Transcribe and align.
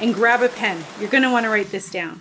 and 0.00 0.14
grab 0.14 0.42
a 0.42 0.48
pen. 0.48 0.82
You're 1.00 1.10
going 1.10 1.22
to 1.22 1.30
want 1.30 1.44
to 1.44 1.50
write 1.50 1.70
this 1.70 1.90
down. 1.90 2.20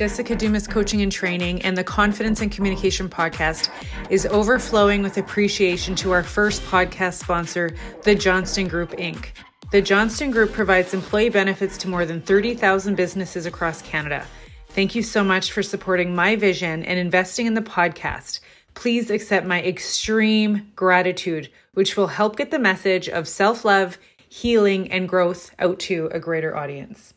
Jessica 0.00 0.34
Dumas 0.34 0.66
Coaching 0.66 1.02
and 1.02 1.12
Training 1.12 1.60
and 1.60 1.76
the 1.76 1.84
Confidence 1.84 2.40
and 2.40 2.50
Communication 2.50 3.06
Podcast 3.06 3.68
is 4.08 4.24
overflowing 4.24 5.02
with 5.02 5.18
appreciation 5.18 5.94
to 5.96 6.12
our 6.12 6.22
first 6.22 6.62
podcast 6.62 7.20
sponsor, 7.20 7.76
the 8.04 8.14
Johnston 8.14 8.66
Group, 8.66 8.92
Inc. 8.92 9.26
The 9.72 9.82
Johnston 9.82 10.30
Group 10.30 10.52
provides 10.52 10.94
employee 10.94 11.28
benefits 11.28 11.76
to 11.78 11.88
more 11.88 12.06
than 12.06 12.22
30,000 12.22 12.94
businesses 12.94 13.44
across 13.44 13.82
Canada. 13.82 14.26
Thank 14.70 14.94
you 14.94 15.02
so 15.02 15.22
much 15.22 15.52
for 15.52 15.62
supporting 15.62 16.14
my 16.14 16.34
vision 16.34 16.82
and 16.84 16.98
investing 16.98 17.46
in 17.46 17.54
the 17.54 17.60
podcast. 17.60 18.40
Please 18.74 19.10
accept 19.10 19.46
my 19.46 19.60
extreme 19.62 20.72
gratitude, 20.76 21.50
which 21.74 21.96
will 21.96 22.06
help 22.06 22.36
get 22.36 22.50
the 22.50 22.58
message 22.58 23.08
of 23.08 23.28
self 23.28 23.64
love, 23.64 23.98
healing, 24.30 24.90
and 24.92 25.08
growth 25.08 25.50
out 25.58 25.80
to 25.80 26.08
a 26.12 26.20
greater 26.20 26.56
audience. 26.56 27.14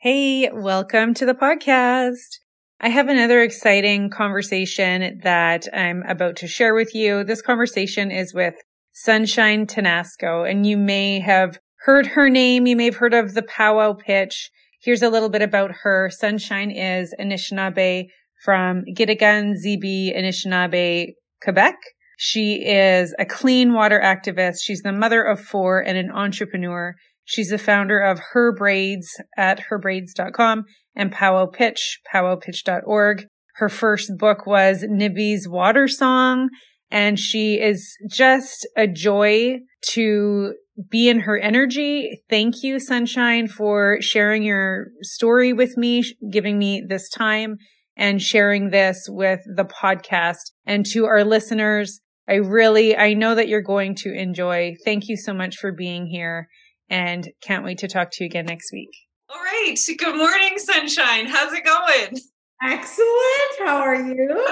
Hey, 0.00 0.50
welcome 0.50 1.12
to 1.14 1.26
the 1.26 1.34
podcast. 1.34 2.38
I 2.80 2.88
have 2.88 3.08
another 3.08 3.42
exciting 3.42 4.08
conversation 4.08 5.20
that 5.22 5.68
I'm 5.72 6.02
about 6.08 6.36
to 6.36 6.48
share 6.48 6.74
with 6.74 6.94
you. 6.94 7.24
This 7.24 7.42
conversation 7.42 8.10
is 8.10 8.32
with 8.32 8.54
Sunshine 8.92 9.66
Tenasco, 9.66 10.50
and 10.50 10.66
you 10.66 10.78
may 10.78 11.20
have 11.20 11.58
heard 11.80 12.06
her 12.08 12.30
name. 12.30 12.66
You 12.66 12.76
may 12.76 12.86
have 12.86 12.96
heard 12.96 13.14
of 13.14 13.34
the 13.34 13.42
powwow 13.42 13.92
pitch. 13.92 14.50
Here's 14.80 15.02
a 15.02 15.10
little 15.10 15.28
bit 15.28 15.42
about 15.42 15.72
her. 15.82 16.10
Sunshine 16.10 16.70
is 16.70 17.14
Anishinaabe 17.20 18.06
from 18.42 18.84
Kitigan, 18.96 19.54
Zibi, 19.62 20.16
Anishinaabe, 20.16 21.12
Quebec. 21.42 21.76
She 22.16 22.64
is 22.64 23.14
a 23.18 23.24
clean 23.24 23.72
water 23.72 24.00
activist. 24.02 24.58
She's 24.62 24.82
the 24.82 24.92
mother 24.92 25.22
of 25.22 25.40
four 25.40 25.80
and 25.80 25.98
an 25.98 26.10
entrepreneur. 26.10 26.94
She's 27.24 27.50
the 27.50 27.58
founder 27.58 28.00
of 28.00 28.20
Her 28.32 28.52
Braids 28.52 29.08
at 29.36 29.64
herbraids.com 29.70 30.64
and 30.94 31.12
Powwow 31.12 31.46
Pitch, 31.46 32.00
powwowpitch.org. 32.12 33.26
Her 33.56 33.68
first 33.68 34.12
book 34.18 34.46
was 34.46 34.84
Nibi's 34.84 35.48
Water 35.48 35.88
Song, 35.88 36.50
and 36.90 37.18
she 37.18 37.54
is 37.54 37.96
just 38.10 38.66
a 38.76 38.86
joy 38.86 39.60
to 39.92 40.54
be 40.90 41.08
in 41.08 41.20
her 41.20 41.38
energy. 41.38 42.22
Thank 42.28 42.62
you, 42.62 42.78
Sunshine, 42.80 43.46
for 43.46 43.98
sharing 44.00 44.42
your 44.42 44.88
story 45.02 45.52
with 45.52 45.76
me, 45.76 46.04
giving 46.30 46.58
me 46.58 46.82
this 46.86 47.08
time 47.08 47.58
and 47.96 48.20
sharing 48.20 48.70
this 48.70 49.06
with 49.08 49.40
the 49.46 49.64
podcast 49.64 50.50
and 50.66 50.84
to 50.86 51.04
our 51.04 51.24
listeners. 51.24 52.00
I 52.28 52.34
really, 52.34 52.96
I 52.96 53.14
know 53.14 53.34
that 53.34 53.48
you're 53.48 53.62
going 53.62 53.94
to 53.96 54.12
enjoy. 54.12 54.74
Thank 54.84 55.08
you 55.08 55.16
so 55.16 55.34
much 55.34 55.56
for 55.56 55.72
being 55.72 56.06
here 56.06 56.48
and 56.88 57.28
can't 57.42 57.64
wait 57.64 57.78
to 57.78 57.88
talk 57.88 58.10
to 58.12 58.24
you 58.24 58.26
again 58.26 58.46
next 58.46 58.72
week. 58.72 58.90
All 59.28 59.42
right. 59.42 59.74
Good 59.98 60.16
morning, 60.16 60.58
Sunshine. 60.58 61.26
How's 61.26 61.52
it 61.52 61.64
going? 61.64 62.18
Excellent. 62.62 63.58
How 63.58 63.76
are 63.76 63.96
you? 63.96 64.46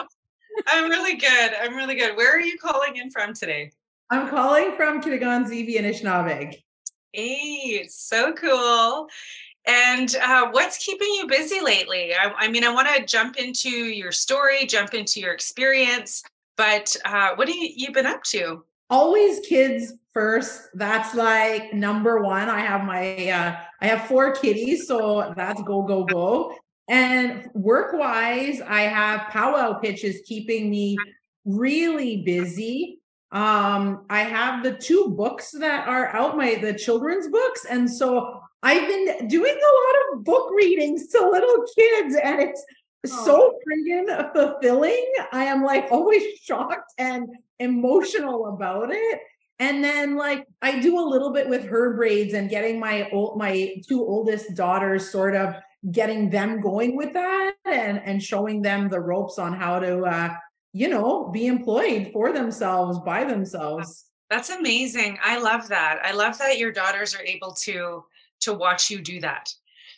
I'm 0.66 0.90
really 0.90 1.16
good. 1.16 1.52
I'm 1.60 1.74
really 1.74 1.94
good. 1.94 2.16
Where 2.16 2.36
are 2.36 2.40
you 2.40 2.58
calling 2.58 2.96
in 2.96 3.10
from 3.10 3.32
today? 3.32 3.70
I'm 4.10 4.28
calling 4.28 4.72
from 4.76 5.00
Kitigan 5.00 5.46
Zibi 5.46 5.78
and 5.78 5.86
Anishinaabe. 5.86 6.54
Hey, 7.12 7.86
so 7.88 8.34
cool. 8.34 9.06
And 9.66 10.14
uh, 10.16 10.48
what's 10.50 10.84
keeping 10.84 11.08
you 11.14 11.26
busy 11.26 11.60
lately? 11.62 12.12
I, 12.14 12.32
I 12.36 12.48
mean, 12.48 12.64
I 12.64 12.68
want 12.70 12.88
to 12.94 13.06
jump 13.06 13.36
into 13.36 13.70
your 13.70 14.12
story, 14.12 14.66
jump 14.66 14.92
into 14.92 15.20
your 15.20 15.32
experience, 15.32 16.22
but 16.62 16.96
uh, 17.04 17.34
what 17.34 17.48
have 17.48 17.56
you, 17.56 17.92
been 17.92 18.06
up 18.06 18.22
to? 18.22 18.64
Always 18.88 19.40
kids 19.40 19.94
first. 20.12 20.68
That's 20.74 21.12
like 21.12 21.74
number 21.74 22.22
one. 22.22 22.48
I 22.48 22.60
have 22.60 22.84
my 22.84 23.30
uh, 23.30 23.56
I 23.80 23.86
have 23.88 24.06
four 24.06 24.32
kitties, 24.32 24.86
so 24.86 25.34
that's 25.36 25.60
go 25.62 25.82
go 25.82 26.04
go. 26.04 26.54
And 26.88 27.50
work 27.54 27.94
wise, 27.94 28.60
I 28.60 28.82
have 28.82 29.28
powwow 29.30 29.80
pitches 29.80 30.22
keeping 30.24 30.70
me 30.70 30.96
really 31.44 32.22
busy. 32.22 33.00
Um, 33.32 34.04
I 34.08 34.20
have 34.20 34.62
the 34.62 34.74
two 34.74 35.08
books 35.16 35.50
that 35.58 35.88
are 35.88 36.14
out, 36.14 36.36
my 36.36 36.54
the 36.54 36.74
children's 36.74 37.26
books, 37.26 37.64
and 37.68 37.90
so 37.90 38.40
I've 38.62 38.86
been 38.86 39.26
doing 39.26 39.56
a 39.56 39.72
lot 39.80 39.96
of 40.12 40.24
book 40.24 40.52
readings 40.54 41.08
to 41.08 41.28
little 41.28 41.64
kids, 41.76 42.14
and 42.22 42.40
it's 42.40 42.64
oh. 43.10 43.24
so 43.24 43.58
friggin' 43.66 44.32
fulfilling. 44.32 45.12
I 45.32 45.44
am 45.44 45.64
like 45.64 45.88
always 45.90 46.22
shocked 46.42 46.92
and 46.98 47.28
emotional 47.58 48.46
about 48.54 48.90
it. 48.92 49.20
And 49.58 49.82
then 49.84 50.16
like 50.16 50.44
I 50.60 50.80
do 50.80 50.98
a 50.98 51.08
little 51.08 51.32
bit 51.32 51.48
with 51.48 51.64
her 51.66 51.94
braids 51.94 52.34
and 52.34 52.50
getting 52.50 52.80
my 52.80 53.08
old 53.10 53.38
my 53.38 53.76
two 53.88 54.00
oldest 54.00 54.54
daughters 54.54 55.10
sort 55.10 55.36
of 55.36 55.54
getting 55.90 56.30
them 56.30 56.60
going 56.60 56.96
with 56.96 57.12
that 57.12 57.54
and 57.64 58.00
and 58.04 58.22
showing 58.22 58.62
them 58.62 58.88
the 58.88 59.00
ropes 59.00 59.38
on 59.38 59.52
how 59.52 59.78
to 59.78 60.02
uh 60.04 60.34
you 60.72 60.88
know 60.88 61.28
be 61.28 61.46
employed 61.46 62.10
for 62.12 62.32
themselves 62.32 62.98
by 63.00 63.24
themselves. 63.24 64.06
That's 64.30 64.50
amazing. 64.50 65.18
I 65.22 65.38
love 65.38 65.68
that. 65.68 66.00
I 66.02 66.12
love 66.12 66.38
that 66.38 66.58
your 66.58 66.72
daughters 66.72 67.14
are 67.14 67.22
able 67.24 67.52
to 67.62 68.04
to 68.40 68.54
watch 68.54 68.90
you 68.90 69.00
do 69.00 69.20
that. 69.20 69.52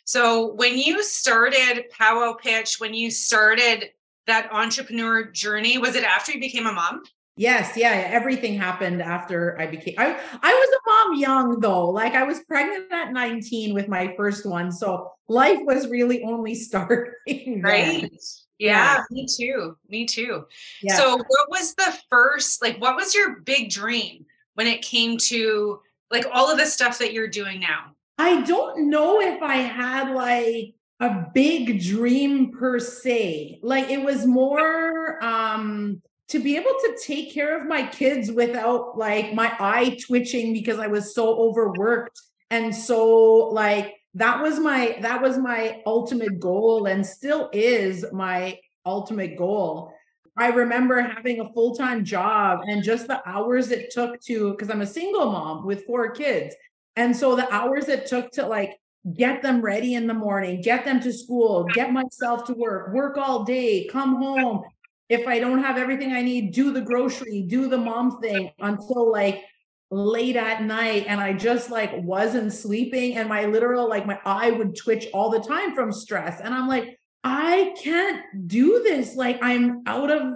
So 0.05 0.53
when 0.53 0.77
you 0.77 1.03
started 1.03 1.85
Powwow 1.89 2.33
Pitch, 2.33 2.79
when 2.79 2.93
you 2.93 3.09
started 3.11 3.89
that 4.27 4.49
entrepreneur 4.51 5.25
journey, 5.25 5.77
was 5.77 5.95
it 5.95 6.03
after 6.03 6.31
you 6.31 6.39
became 6.39 6.67
a 6.67 6.71
mom? 6.71 7.03
Yes, 7.37 7.75
yeah, 7.75 7.89
everything 7.89 8.57
happened 8.57 9.01
after 9.01 9.59
I 9.59 9.67
became 9.67 9.95
I 9.97 10.17
I 10.41 10.53
was 10.53 10.69
a 10.69 10.89
mom 10.89 11.19
young 11.19 11.59
though. 11.59 11.89
Like 11.89 12.13
I 12.13 12.23
was 12.23 12.39
pregnant 12.41 12.91
at 12.93 13.11
19 13.11 13.73
with 13.73 13.89
my 13.89 14.13
first 14.15 14.45
one. 14.45 14.71
So 14.71 15.11
life 15.27 15.59
was 15.63 15.89
really 15.89 16.23
only 16.23 16.55
starting. 16.67 17.61
Right. 17.61 18.09
Yeah, 18.57 18.99
yeah, 18.99 19.03
me 19.11 19.27
too. 19.27 19.75
Me 19.89 20.05
too. 20.05 20.45
Yeah. 20.81 20.95
So 20.95 21.17
what 21.17 21.49
was 21.49 21.75
the 21.75 21.97
first 22.09 22.61
like 22.61 22.79
what 22.79 22.95
was 22.95 23.13
your 23.13 23.41
big 23.41 23.69
dream 23.69 24.25
when 24.53 24.67
it 24.67 24.81
came 24.81 25.17
to 25.17 25.81
like 26.09 26.25
all 26.31 26.49
of 26.49 26.57
the 26.57 26.65
stuff 26.65 26.99
that 26.99 27.11
you're 27.11 27.27
doing 27.27 27.59
now? 27.59 27.95
I 28.17 28.41
don't 28.41 28.89
know 28.89 29.19
if 29.21 29.41
I 29.41 29.57
had 29.57 30.11
like 30.11 30.75
a 30.99 31.25
big 31.33 31.81
dream 31.83 32.51
per 32.51 32.79
se. 32.79 33.59
Like 33.61 33.89
it 33.89 34.01
was 34.01 34.25
more 34.25 35.23
um 35.23 36.01
to 36.27 36.39
be 36.39 36.55
able 36.55 36.71
to 36.71 36.97
take 37.03 37.33
care 37.33 37.59
of 37.59 37.67
my 37.67 37.85
kids 37.85 38.31
without 38.31 38.97
like 38.97 39.33
my 39.33 39.53
eye 39.59 39.97
twitching 40.05 40.53
because 40.53 40.79
I 40.79 40.87
was 40.87 41.13
so 41.13 41.35
overworked 41.37 42.19
and 42.49 42.73
so 42.73 43.49
like 43.49 43.93
that 44.15 44.41
was 44.41 44.59
my 44.59 44.97
that 45.01 45.21
was 45.21 45.37
my 45.37 45.81
ultimate 45.85 46.39
goal 46.39 46.85
and 46.85 47.05
still 47.05 47.49
is 47.53 48.05
my 48.11 48.57
ultimate 48.85 49.37
goal. 49.37 49.91
I 50.37 50.47
remember 50.47 51.01
having 51.01 51.39
a 51.39 51.51
full-time 51.53 52.03
job 52.03 52.61
and 52.67 52.83
just 52.83 53.07
the 53.07 53.21
hours 53.27 53.71
it 53.71 53.91
took 53.91 54.19
to 54.23 54.51
because 54.51 54.69
I'm 54.69 54.81
a 54.81 54.87
single 54.87 55.31
mom 55.31 55.65
with 55.65 55.85
four 55.85 56.11
kids. 56.11 56.55
And 56.95 57.15
so 57.15 57.35
the 57.35 57.51
hours 57.53 57.87
it 57.89 58.05
took 58.05 58.31
to 58.33 58.45
like 58.45 58.77
get 59.13 59.41
them 59.41 59.61
ready 59.61 59.93
in 59.95 60.07
the 60.07 60.13
morning, 60.13 60.61
get 60.61 60.85
them 60.85 60.99
to 61.01 61.13
school, 61.13 61.65
get 61.73 61.91
myself 61.91 62.45
to 62.45 62.53
work, 62.53 62.93
work 62.93 63.17
all 63.17 63.43
day, 63.43 63.87
come 63.91 64.15
home, 64.15 64.63
if 65.09 65.27
I 65.27 65.39
don't 65.39 65.61
have 65.61 65.77
everything 65.77 66.13
I 66.13 66.21
need, 66.21 66.51
do 66.51 66.71
the 66.71 66.81
grocery, 66.81 67.43
do 67.43 67.67
the 67.67 67.77
mom 67.77 68.19
thing 68.19 68.51
until 68.59 69.11
like 69.11 69.43
late 69.91 70.35
at 70.35 70.63
night. 70.63 71.05
And 71.07 71.21
I 71.21 71.33
just 71.33 71.69
like 71.69 71.91
wasn't 71.95 72.51
sleeping. 72.53 73.17
And 73.17 73.29
my 73.29 73.45
literal, 73.45 73.87
like 73.87 74.07
my 74.07 74.19
eye 74.25 74.51
would 74.51 74.75
twitch 74.75 75.07
all 75.13 75.29
the 75.29 75.39
time 75.39 75.75
from 75.75 75.91
stress. 75.91 76.41
And 76.41 76.53
I'm 76.53 76.67
like, 76.67 76.99
I 77.23 77.75
can't 77.81 78.47
do 78.47 78.81
this. 78.83 79.15
Like 79.15 79.37
I'm 79.43 79.83
out 79.85 80.09
of 80.09 80.33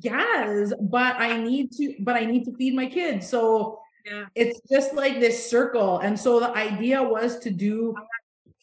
gas, 0.00 0.72
but 0.80 1.16
I 1.16 1.40
need 1.40 1.70
to, 1.72 1.94
but 2.00 2.16
I 2.16 2.24
need 2.24 2.44
to 2.44 2.56
feed 2.56 2.74
my 2.74 2.86
kids. 2.86 3.28
So 3.28 3.78
yeah. 4.10 4.26
it's 4.34 4.60
just 4.70 4.94
like 4.94 5.20
this 5.20 5.50
circle. 5.50 5.98
And 5.98 6.18
so 6.18 6.40
the 6.40 6.50
idea 6.54 7.02
was 7.02 7.38
to 7.40 7.50
do 7.50 7.94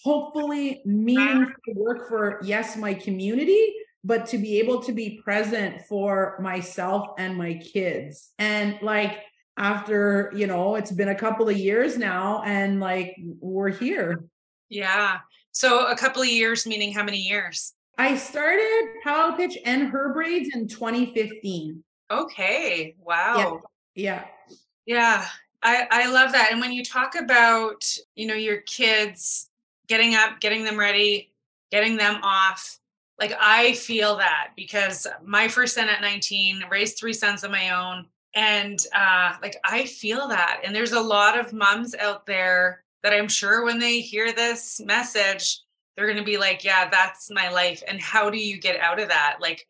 hopefully 0.04 0.82
meaningful 0.86 1.74
work 1.76 2.08
for 2.08 2.40
yes, 2.44 2.78
my 2.78 2.94
community 2.94 3.74
but 4.06 4.28
to 4.28 4.38
be 4.38 4.60
able 4.60 4.84
to 4.84 4.92
be 4.92 5.20
present 5.24 5.82
for 5.82 6.38
myself 6.40 7.16
and 7.18 7.36
my 7.36 7.56
kids. 7.56 8.34
And 8.38 8.78
like, 8.84 9.18
after, 9.58 10.32
you 10.36 10.48
know, 10.48 10.76
it's 10.76 10.92
been 10.92 11.10
a 11.10 11.16
couple 11.16 11.50
of 11.50 11.58
years 11.58 11.98
now 11.98 12.44
and 12.46 12.80
like 12.80 13.16
we're 13.40 13.70
here. 13.70 14.26
Yeah. 14.70 15.18
So 15.52 15.88
a 15.88 15.96
couple 15.96 16.22
of 16.22 16.28
years, 16.28 16.68
meaning 16.68 16.94
how 16.94 17.04
many 17.04 17.18
years? 17.18 17.74
I 17.98 18.18
started 18.18 18.90
Powwow 19.04 19.36
Pitch 19.38 19.58
and 19.66 19.88
Her 19.88 20.14
Braids 20.14 20.50
in 20.54 20.68
2015. 20.68 21.84
Okay. 22.12 22.96
Wow. 23.00 23.62
Yeah. 23.96 24.26
Yeah. 24.50 24.56
I, 25.64 25.88
I 25.90 26.12
love 26.12 26.32
that. 26.34 26.50
And 26.52 26.62
when 26.62 26.72
you 26.72 26.84
talk 26.84 27.16
about, 27.16 27.84
you 28.16 28.28
know, 28.28 28.36
your 28.36 28.62
kids 28.62 29.50
getting 29.88 30.16
up, 30.16 30.40
getting 30.40 30.64
them 30.64 30.78
ready, 30.78 31.32
getting 31.72 31.98
them 31.98 32.20
off, 32.22 32.80
like 33.20 33.34
I 33.40 33.74
feel 33.74 34.18
that 34.18 34.50
because 34.56 35.08
my 35.24 35.48
first 35.48 35.76
son 35.76 35.90
at 35.90 36.02
19 36.02 36.66
raised 36.70 36.98
three 36.98 37.14
sons 37.14 37.44
of 37.44 37.52
my 37.52 37.72
own. 37.72 38.06
And 38.36 38.80
uh, 38.94 39.38
like 39.42 39.58
I 39.64 39.86
feel 39.86 40.28
that. 40.28 40.62
And 40.64 40.76
there's 40.76 40.92
a 40.92 41.00
lot 41.00 41.40
of 41.40 41.54
moms 41.54 41.96
out 41.96 42.26
there 42.26 42.84
that 43.02 43.14
I'm 43.14 43.30
sure 43.30 43.64
when 43.64 43.80
they 43.80 44.02
hear 44.02 44.34
this 44.34 44.82
message, 44.84 45.62
they're 45.96 46.08
going 46.08 46.18
to 46.18 46.24
be 46.24 46.38
like, 46.38 46.64
yeah, 46.64 46.90
that's 46.90 47.32
my 47.32 47.50
life. 47.50 47.82
And 47.88 48.02
how 48.02 48.30
do 48.30 48.38
you 48.38 48.60
get 48.60 48.80
out 48.82 49.00
of 49.00 49.08
that? 49.08 49.38
Like, 49.40 49.66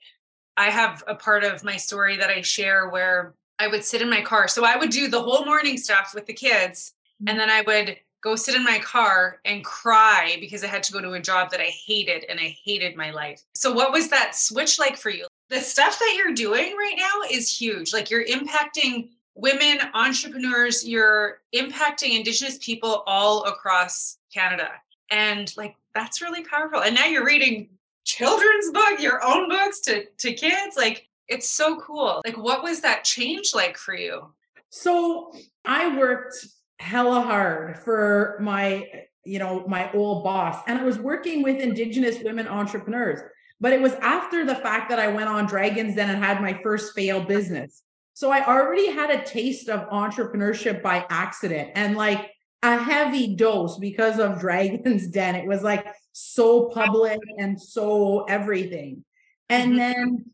I 0.58 0.70
have 0.70 1.04
a 1.08 1.16
part 1.16 1.44
of 1.44 1.64
my 1.64 1.78
story 1.78 2.18
that 2.18 2.30
I 2.30 2.42
share 2.42 2.90
where 2.90 3.36
I 3.60 3.68
would 3.68 3.84
sit 3.84 4.02
in 4.02 4.10
my 4.10 4.22
car. 4.22 4.48
So 4.48 4.66
I 4.66 4.76
would 4.76 4.90
do 4.90 5.08
the 5.08 5.22
whole 5.22 5.46
morning 5.46 5.78
stuff 5.78 6.12
with 6.14 6.26
the 6.26 6.34
kids. 6.34 6.94
And 7.20 7.30
mm-hmm. 7.30 7.38
then 7.38 7.50
I 7.50 7.62
would 7.62 7.98
go 8.26 8.36
sit 8.36 8.56
in 8.56 8.64
my 8.64 8.80
car 8.80 9.40
and 9.46 9.64
cry 9.64 10.38
because 10.40 10.64
I 10.64 10.68
had 10.68 10.84
to 10.84 10.92
go 10.92 11.00
to 11.00 11.14
a 11.14 11.20
job 11.20 11.52
that 11.52 11.62
I 11.62 11.72
hated 11.86 12.26
and 12.28 12.40
I 12.40 12.58
hated 12.64 12.96
my 12.96 13.12
life. 13.12 13.44
So, 13.54 13.72
what 13.72 13.92
was 13.92 14.10
that 14.10 14.36
switch 14.36 14.80
like 14.80 14.98
for 14.98 15.12
you? 15.12 15.28
The 15.50 15.60
stuff 15.60 16.00
that 16.00 16.16
you're 16.18 16.34
doing 16.34 16.76
right 16.76 16.96
now 16.98 17.22
is 17.32 17.56
huge. 17.56 17.94
Like, 17.94 18.10
you're 18.10 18.26
impacting 18.26 19.10
women, 19.36 19.78
entrepreneurs, 19.94 20.88
you're 20.88 21.42
impacting 21.54 22.18
Indigenous 22.18 22.58
people 22.58 23.04
all 23.06 23.44
across 23.44 24.18
Canada. 24.34 24.72
And 25.12 25.54
like, 25.56 25.76
that's 25.94 26.22
really 26.22 26.44
powerful. 26.44 26.82
And 26.82 26.96
now 26.96 27.06
you're 27.06 27.26
reading 27.26 27.70
children's 28.06 28.72
book, 28.72 29.00
your 29.00 29.24
own 29.24 29.50
books 29.50 29.82
to, 29.82 30.06
to 30.06 30.34
kids. 30.34 30.76
Like, 30.76 31.08
it's 31.28 31.50
so 31.50 31.80
cool. 31.80 32.22
Like, 32.26 32.38
what 32.38 32.64
was 32.64 32.82
that 32.82 33.04
change 33.04 33.52
like 33.54 33.78
for 33.78 33.96
you? 33.96 34.34
So, 34.70 35.34
I 35.64 35.98
worked 35.98 36.46
hella 36.80 37.22
hard 37.22 37.78
for 37.80 38.38
my, 38.42 38.88
you 39.24 39.40
know, 39.40 39.66
my 39.68 39.92
old 39.94 40.24
boss, 40.24 40.62
and 40.68 40.80
I 40.80 40.84
was 40.84 41.00
working 41.00 41.44
with 41.44 41.58
Indigenous 41.58 42.20
women 42.24 42.48
entrepreneurs. 42.48 43.22
But 43.62 43.74
it 43.74 43.82
was 43.82 43.94
after 43.94 44.46
the 44.46 44.56
fact 44.56 44.90
that 44.90 45.00
I 45.00 45.08
went 45.08 45.30
on 45.30 45.46
Dragons 45.46 45.96
Den 45.96 46.10
and 46.10 46.24
had 46.24 46.42
my 46.42 46.60
first 46.62 46.94
failed 46.94 47.28
business. 47.28 47.84
So 48.14 48.32
I 48.32 48.46
already 48.46 48.92
had 48.92 49.10
a 49.10 49.24
taste 49.24 49.70
of 49.70 49.90
entrepreneurship 49.90 50.82
by 50.82 51.06
accident 51.10 51.72
and 51.76 51.98
like 51.98 52.32
a 52.64 52.78
heavy 52.78 53.36
dose 53.36 53.78
because 53.78 54.20
of 54.20 54.40
Dragon's 54.40 55.08
Den. 55.12 55.36
It 55.36 55.48
was 55.48 55.64
like 55.64 55.86
so 56.12 56.70
public 56.70 57.20
and 57.38 57.62
so 57.62 58.24
everything. 58.24 59.04
And 59.50 59.72
mm-hmm. 59.72 59.78
then 59.78 60.26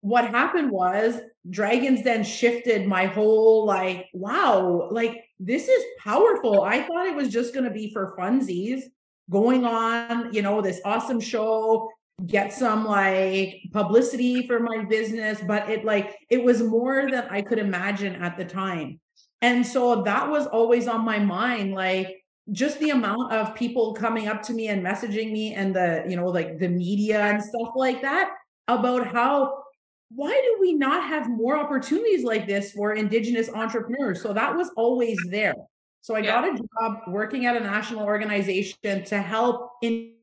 what 0.00 0.30
happened 0.30 0.70
was 0.70 1.20
Dragons 1.50 2.02
Den 2.02 2.24
shifted 2.24 2.86
my 2.86 3.06
whole 3.06 3.64
like, 3.66 4.06
wow, 4.12 4.88
like 4.90 5.24
this 5.40 5.68
is 5.68 5.84
powerful. 5.98 6.62
I 6.62 6.82
thought 6.82 7.06
it 7.06 7.14
was 7.14 7.28
just 7.28 7.52
going 7.52 7.64
to 7.64 7.70
be 7.70 7.92
for 7.92 8.14
funsies 8.18 8.82
going 9.30 9.64
on, 9.64 10.32
you 10.32 10.42
know, 10.42 10.60
this 10.60 10.80
awesome 10.84 11.20
show, 11.20 11.88
get 12.26 12.52
some 12.52 12.84
like 12.84 13.60
publicity 13.72 14.46
for 14.46 14.58
my 14.58 14.84
business 14.84 15.40
but 15.46 15.70
it 15.70 15.84
like 15.84 16.16
it 16.30 16.42
was 16.42 16.60
more 16.60 17.08
than 17.08 17.24
i 17.30 17.40
could 17.40 17.60
imagine 17.60 18.16
at 18.16 18.36
the 18.36 18.44
time 18.44 18.98
and 19.40 19.64
so 19.64 20.02
that 20.02 20.28
was 20.28 20.46
always 20.48 20.88
on 20.88 21.04
my 21.04 21.18
mind 21.18 21.72
like 21.74 22.16
just 22.50 22.80
the 22.80 22.90
amount 22.90 23.32
of 23.32 23.54
people 23.54 23.94
coming 23.94 24.26
up 24.26 24.42
to 24.42 24.52
me 24.52 24.68
and 24.68 24.84
messaging 24.84 25.30
me 25.30 25.54
and 25.54 25.74
the 25.76 26.04
you 26.08 26.16
know 26.16 26.26
like 26.26 26.58
the 26.58 26.68
media 26.68 27.20
and 27.20 27.42
stuff 27.42 27.68
like 27.76 28.02
that 28.02 28.32
about 28.66 29.06
how 29.06 29.62
why 30.10 30.30
do 30.30 30.56
we 30.60 30.72
not 30.72 31.04
have 31.04 31.28
more 31.28 31.56
opportunities 31.56 32.24
like 32.24 32.46
this 32.46 32.72
for 32.72 32.94
indigenous 32.94 33.48
entrepreneurs 33.50 34.22
so 34.22 34.32
that 34.32 34.54
was 34.54 34.70
always 34.76 35.18
there 35.28 35.54
so 36.00 36.14
i 36.14 36.20
yeah. 36.20 36.40
got 36.40 36.54
a 36.54 36.56
job 36.56 37.00
working 37.08 37.46
at 37.46 37.56
a 37.56 37.60
national 37.60 38.04
organization 38.04 39.04
to 39.04 39.20
help 39.20 39.72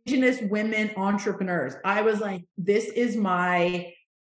Indigenous 0.06 0.42
women 0.42 0.92
entrepreneurs. 0.98 1.74
I 1.84 2.02
was 2.02 2.20
like, 2.20 2.44
this 2.58 2.86
is 2.86 3.18
my 3.18 3.92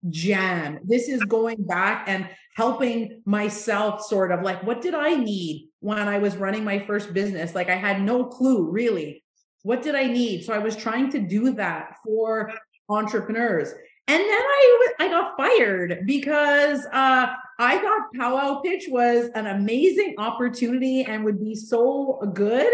jam. 0.09 0.79
This 0.83 1.07
is 1.07 1.21
going 1.23 1.63
back 1.63 2.05
and 2.07 2.27
helping 2.55 3.21
myself 3.25 4.01
sort 4.01 4.31
of 4.31 4.41
like, 4.41 4.61
what 4.63 4.81
did 4.81 4.93
I 4.93 5.15
need 5.15 5.69
when 5.79 5.97
I 5.97 6.17
was 6.17 6.35
running 6.35 6.65
my 6.65 6.79
first 6.85 7.13
business? 7.13 7.55
Like, 7.55 7.69
I 7.69 7.75
had 7.75 8.01
no 8.01 8.25
clue 8.25 8.69
really. 8.69 9.23
What 9.63 9.81
did 9.81 9.95
I 9.95 10.07
need? 10.07 10.43
So 10.43 10.53
I 10.53 10.59
was 10.59 10.75
trying 10.75 11.09
to 11.11 11.19
do 11.19 11.53
that 11.53 11.95
for 12.03 12.51
entrepreneurs. 12.89 13.69
And 14.11 14.19
then 14.19 14.29
I 14.29 14.87
I 14.99 15.07
got 15.07 15.37
fired 15.37 16.01
because 16.05 16.85
uh, 16.91 17.27
I 17.59 17.77
thought 17.77 18.13
Powwow 18.13 18.59
Pitch 18.59 18.87
was 18.89 19.29
an 19.35 19.47
amazing 19.47 20.15
opportunity 20.17 21.03
and 21.05 21.23
would 21.23 21.39
be 21.39 21.55
so 21.55 22.19
good. 22.33 22.69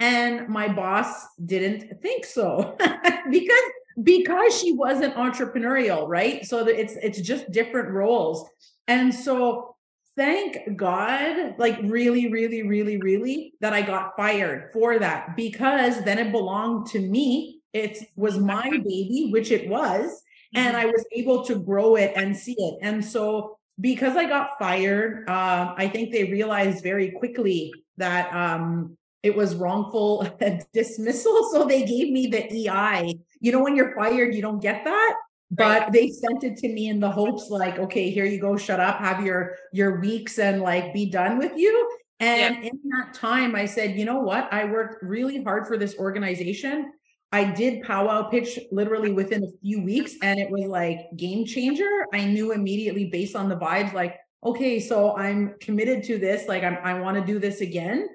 And 0.00 0.48
my 0.48 0.66
boss 0.66 1.24
didn't 1.44 2.02
think 2.02 2.24
so 2.24 2.76
because 3.30 3.62
because 4.02 4.58
she 4.60 4.72
wasn't 4.72 5.14
entrepreneurial 5.14 6.08
right? 6.08 6.44
So 6.44 6.66
it's 6.66 6.94
it's 7.00 7.20
just 7.20 7.52
different 7.52 7.90
roles. 7.90 8.44
And 8.88 9.14
so 9.14 9.76
thank 10.16 10.56
god 10.76 11.54
like 11.58 11.78
really 11.82 12.32
really 12.32 12.62
really 12.62 12.96
really 12.96 13.52
that 13.60 13.74
i 13.74 13.82
got 13.82 14.16
fired 14.16 14.72
for 14.72 14.98
that 14.98 15.36
because 15.36 16.02
then 16.04 16.18
it 16.18 16.32
belonged 16.32 16.86
to 16.86 16.98
me. 16.98 17.60
It 17.72 17.98
was 18.16 18.38
my 18.38 18.68
baby 18.70 19.28
which 19.30 19.50
it 19.52 19.68
was 19.68 20.22
and 20.54 20.74
mm-hmm. 20.74 20.86
i 20.86 20.90
was 20.90 21.04
able 21.12 21.44
to 21.44 21.56
grow 21.56 21.96
it 21.96 22.12
and 22.16 22.36
see 22.36 22.56
it 22.58 22.78
and 22.82 23.04
so 23.04 23.58
because 23.80 24.16
i 24.16 24.24
got 24.24 24.58
fired 24.58 25.28
uh, 25.28 25.74
i 25.76 25.88
think 25.88 26.12
they 26.12 26.24
realized 26.24 26.82
very 26.82 27.10
quickly 27.10 27.72
that 27.98 28.32
um, 28.34 28.96
it 29.26 29.34
was 29.34 29.56
wrongful 29.56 30.24
dismissal. 30.72 31.48
So 31.50 31.64
they 31.64 31.84
gave 31.84 32.12
me 32.12 32.28
the 32.28 32.68
EI. 32.68 33.18
You 33.40 33.52
know, 33.52 33.60
when 33.60 33.74
you're 33.74 33.92
fired, 33.94 34.32
you 34.34 34.40
don't 34.40 34.62
get 34.62 34.84
that. 34.84 35.16
But 35.50 35.82
right. 35.82 35.92
they 35.92 36.08
sent 36.10 36.44
it 36.44 36.56
to 36.58 36.68
me 36.68 36.88
in 36.88 37.00
the 37.00 37.10
hopes 37.10 37.50
like, 37.50 37.78
okay, 37.78 38.10
here 38.10 38.24
you 38.24 38.40
go, 38.40 38.56
shut 38.56 38.80
up, 38.80 38.98
have 38.98 39.24
your 39.24 39.56
your 39.72 40.00
weeks 40.00 40.38
and 40.38 40.60
like 40.60 40.92
be 40.92 41.06
done 41.10 41.38
with 41.38 41.52
you. 41.56 41.88
And 42.18 42.56
yeah. 42.56 42.70
in 42.70 42.80
that 42.90 43.14
time, 43.14 43.54
I 43.54 43.66
said, 43.66 43.98
you 43.98 44.04
know 44.04 44.20
what? 44.20 44.52
I 44.52 44.64
worked 44.64 45.02
really 45.02 45.42
hard 45.42 45.66
for 45.66 45.76
this 45.76 45.96
organization. 45.98 46.92
I 47.36 47.44
did 47.44 47.82
powwow 47.82 48.30
pitch 48.30 48.58
literally 48.72 49.12
within 49.12 49.44
a 49.44 49.48
few 49.60 49.82
weeks, 49.82 50.14
and 50.22 50.40
it 50.40 50.50
was 50.50 50.64
like 50.64 51.00
game 51.18 51.44
changer. 51.44 52.06
I 52.14 52.24
knew 52.24 52.52
immediately 52.52 53.10
based 53.10 53.36
on 53.36 53.50
the 53.50 53.56
vibes, 53.56 53.92
like, 53.92 54.16
okay, 54.42 54.80
so 54.80 55.14
I'm 55.18 55.54
committed 55.60 56.02
to 56.04 56.16
this. 56.16 56.48
Like, 56.48 56.64
I'm, 56.64 56.78
I 56.82 56.98
want 56.98 57.18
to 57.18 57.22
do 57.22 57.38
this 57.38 57.60
again. 57.60 58.08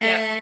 And 0.00 0.40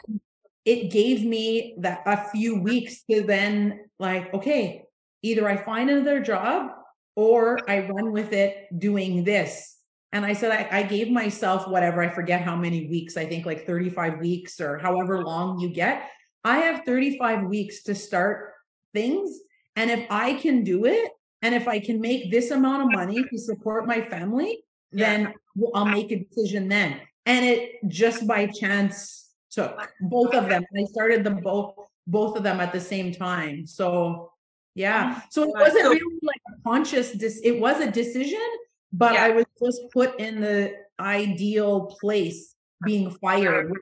it 0.66 0.90
gave 0.90 1.24
me 1.24 1.76
that 1.78 2.02
a 2.04 2.28
few 2.28 2.60
weeks 2.60 3.04
to 3.10 3.22
then 3.22 3.86
like, 3.98 4.34
okay, 4.34 4.82
either 5.22 5.48
I 5.48 5.56
find 5.56 5.88
another 5.88 6.20
job 6.20 6.72
or 7.14 7.58
I 7.66 7.88
run 7.88 8.12
with 8.12 8.34
it 8.34 8.66
doing 8.78 9.24
this. 9.24 9.78
And 10.12 10.26
I 10.26 10.34
said, 10.34 10.50
I, 10.52 10.80
I, 10.80 10.82
gave 10.82 11.10
myself 11.10 11.66
whatever, 11.68 12.02
I 12.02 12.10
forget 12.10 12.42
how 12.42 12.54
many 12.54 12.86
weeks, 12.86 13.16
I 13.16 13.24
think 13.24 13.46
like 13.46 13.66
35 13.66 14.18
weeks 14.18 14.60
or 14.60 14.76
however 14.76 15.24
long 15.24 15.58
you 15.58 15.70
get. 15.70 16.10
I 16.46 16.58
have 16.58 16.84
35 16.84 17.48
weeks 17.48 17.82
to 17.82 17.94
start 17.94 18.52
things. 18.94 19.40
And 19.74 19.90
if 19.90 20.06
I 20.10 20.34
can 20.34 20.62
do 20.62 20.86
it, 20.86 21.10
and 21.42 21.54
if 21.54 21.66
I 21.66 21.80
can 21.80 22.00
make 22.00 22.30
this 22.30 22.52
amount 22.52 22.84
of 22.84 22.92
money 22.92 23.22
to 23.24 23.36
support 23.36 23.86
my 23.86 24.00
family, 24.00 24.60
yeah. 24.92 25.06
then 25.06 25.34
I'll 25.74 25.84
make 25.84 26.12
a 26.12 26.20
decision 26.20 26.68
then. 26.68 27.00
And 27.26 27.44
it 27.44 27.80
just 27.88 28.28
by 28.28 28.46
chance 28.46 29.30
took 29.50 29.76
both 30.00 30.34
of 30.34 30.48
them. 30.48 30.64
I 30.76 30.84
started 30.84 31.24
them 31.24 31.40
both 31.40 31.74
both 32.06 32.36
of 32.36 32.44
them 32.44 32.60
at 32.60 32.72
the 32.72 32.80
same 32.80 33.12
time. 33.12 33.66
So 33.66 34.30
yeah. 34.76 35.10
Mm-hmm. 35.10 35.20
So 35.30 35.42
it 35.42 35.48
uh, 35.48 35.60
wasn't 35.60 35.88
really 35.88 36.18
like 36.22 36.42
a 36.48 36.62
conscious 36.62 37.10
dis- 37.10 37.40
it 37.42 37.58
was 37.58 37.80
a 37.80 37.90
decision, 37.90 38.46
but 38.92 39.14
yeah. 39.14 39.24
I 39.24 39.30
was 39.30 39.46
just 39.60 39.80
put 39.92 40.20
in 40.20 40.40
the 40.40 40.74
ideal 41.00 41.86
place 42.00 42.55
being 42.85 43.11
fired 43.11 43.73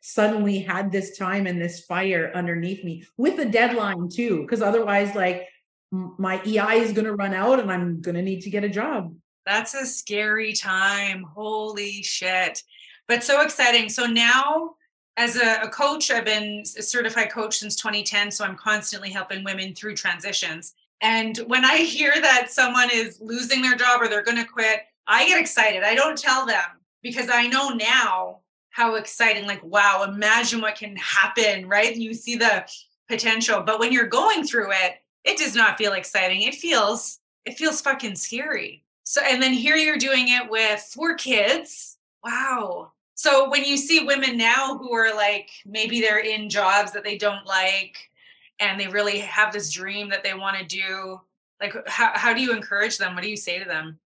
suddenly 0.00 0.58
had 0.58 0.92
this 0.92 1.18
time 1.18 1.46
and 1.46 1.60
this 1.60 1.84
fire 1.86 2.30
underneath 2.34 2.84
me 2.84 3.04
with 3.16 3.38
a 3.40 3.44
deadline 3.44 4.08
too 4.08 4.42
because 4.42 4.62
otherwise 4.62 5.14
like 5.14 5.48
my 5.90 6.40
ei 6.44 6.80
is 6.80 6.92
going 6.92 7.04
to 7.04 7.14
run 7.14 7.34
out 7.34 7.58
and 7.58 7.70
i'm 7.70 8.00
going 8.00 8.14
to 8.14 8.22
need 8.22 8.40
to 8.42 8.50
get 8.50 8.64
a 8.64 8.68
job. 8.68 9.14
That's 9.46 9.74
a 9.74 9.84
scary 9.84 10.54
time. 10.54 11.24
Holy 11.34 12.02
shit. 12.02 12.62
But 13.08 13.22
so 13.22 13.42
exciting. 13.42 13.88
So 13.88 14.06
now 14.06 14.76
as 15.16 15.36
a, 15.36 15.60
a, 15.62 15.68
coach, 15.68 16.10
I've 16.10 16.24
been 16.24 16.62
a 16.78 16.82
certified 16.82 17.30
coach 17.30 17.58
since 17.58 17.76
2010, 17.76 18.30
so 18.30 18.44
I'm 18.44 18.56
constantly 18.56 19.10
helping 19.10 19.44
women 19.44 19.74
through 19.74 19.96
transitions. 19.96 20.74
And 21.00 21.36
when 21.46 21.64
I 21.64 21.76
hear 21.84 22.14
that 22.20 22.50
someone 22.50 22.88
is 22.92 23.20
losing 23.20 23.62
their 23.62 23.76
job 23.76 24.00
or 24.00 24.08
they're 24.08 24.24
going 24.24 24.42
to 24.42 24.50
quit, 24.50 24.80
I 25.06 25.26
get 25.26 25.40
excited. 25.40 25.82
I 25.82 25.94
don't 25.94 26.18
tell 26.18 26.46
them 26.46 26.64
because 27.02 27.28
I 27.30 27.46
know 27.46 27.68
now 27.68 28.40
how 28.74 28.96
exciting, 28.96 29.46
like, 29.46 29.62
wow, 29.62 30.04
imagine 30.04 30.60
what 30.60 30.74
can 30.74 30.96
happen, 30.96 31.68
right? 31.68 31.94
You 31.94 32.12
see 32.12 32.34
the 32.34 32.66
potential. 33.08 33.62
But 33.62 33.78
when 33.78 33.92
you're 33.92 34.08
going 34.08 34.42
through 34.42 34.72
it, 34.72 34.96
it 35.22 35.38
does 35.38 35.54
not 35.54 35.78
feel 35.78 35.92
exciting. 35.92 36.42
It 36.42 36.56
feels, 36.56 37.20
it 37.44 37.56
feels 37.56 37.80
fucking 37.80 38.16
scary. 38.16 38.82
So, 39.04 39.20
and 39.22 39.40
then 39.40 39.52
here 39.52 39.76
you're 39.76 39.96
doing 39.96 40.26
it 40.26 40.50
with 40.50 40.80
four 40.80 41.14
kids. 41.14 41.98
Wow. 42.24 42.90
So 43.14 43.48
when 43.48 43.62
you 43.62 43.76
see 43.76 44.06
women 44.06 44.36
now 44.36 44.76
who 44.76 44.92
are 44.92 45.14
like, 45.14 45.50
maybe 45.64 46.00
they're 46.00 46.18
in 46.18 46.50
jobs 46.50 46.90
that 46.94 47.04
they 47.04 47.16
don't 47.16 47.46
like 47.46 47.96
and 48.58 48.80
they 48.80 48.88
really 48.88 49.20
have 49.20 49.52
this 49.52 49.70
dream 49.70 50.08
that 50.08 50.24
they 50.24 50.34
want 50.34 50.58
to 50.58 50.64
do, 50.64 51.20
like, 51.60 51.76
how, 51.86 52.10
how 52.16 52.34
do 52.34 52.40
you 52.40 52.52
encourage 52.52 52.98
them? 52.98 53.14
What 53.14 53.22
do 53.22 53.30
you 53.30 53.36
say 53.36 53.60
to 53.60 53.68
them? 53.68 54.00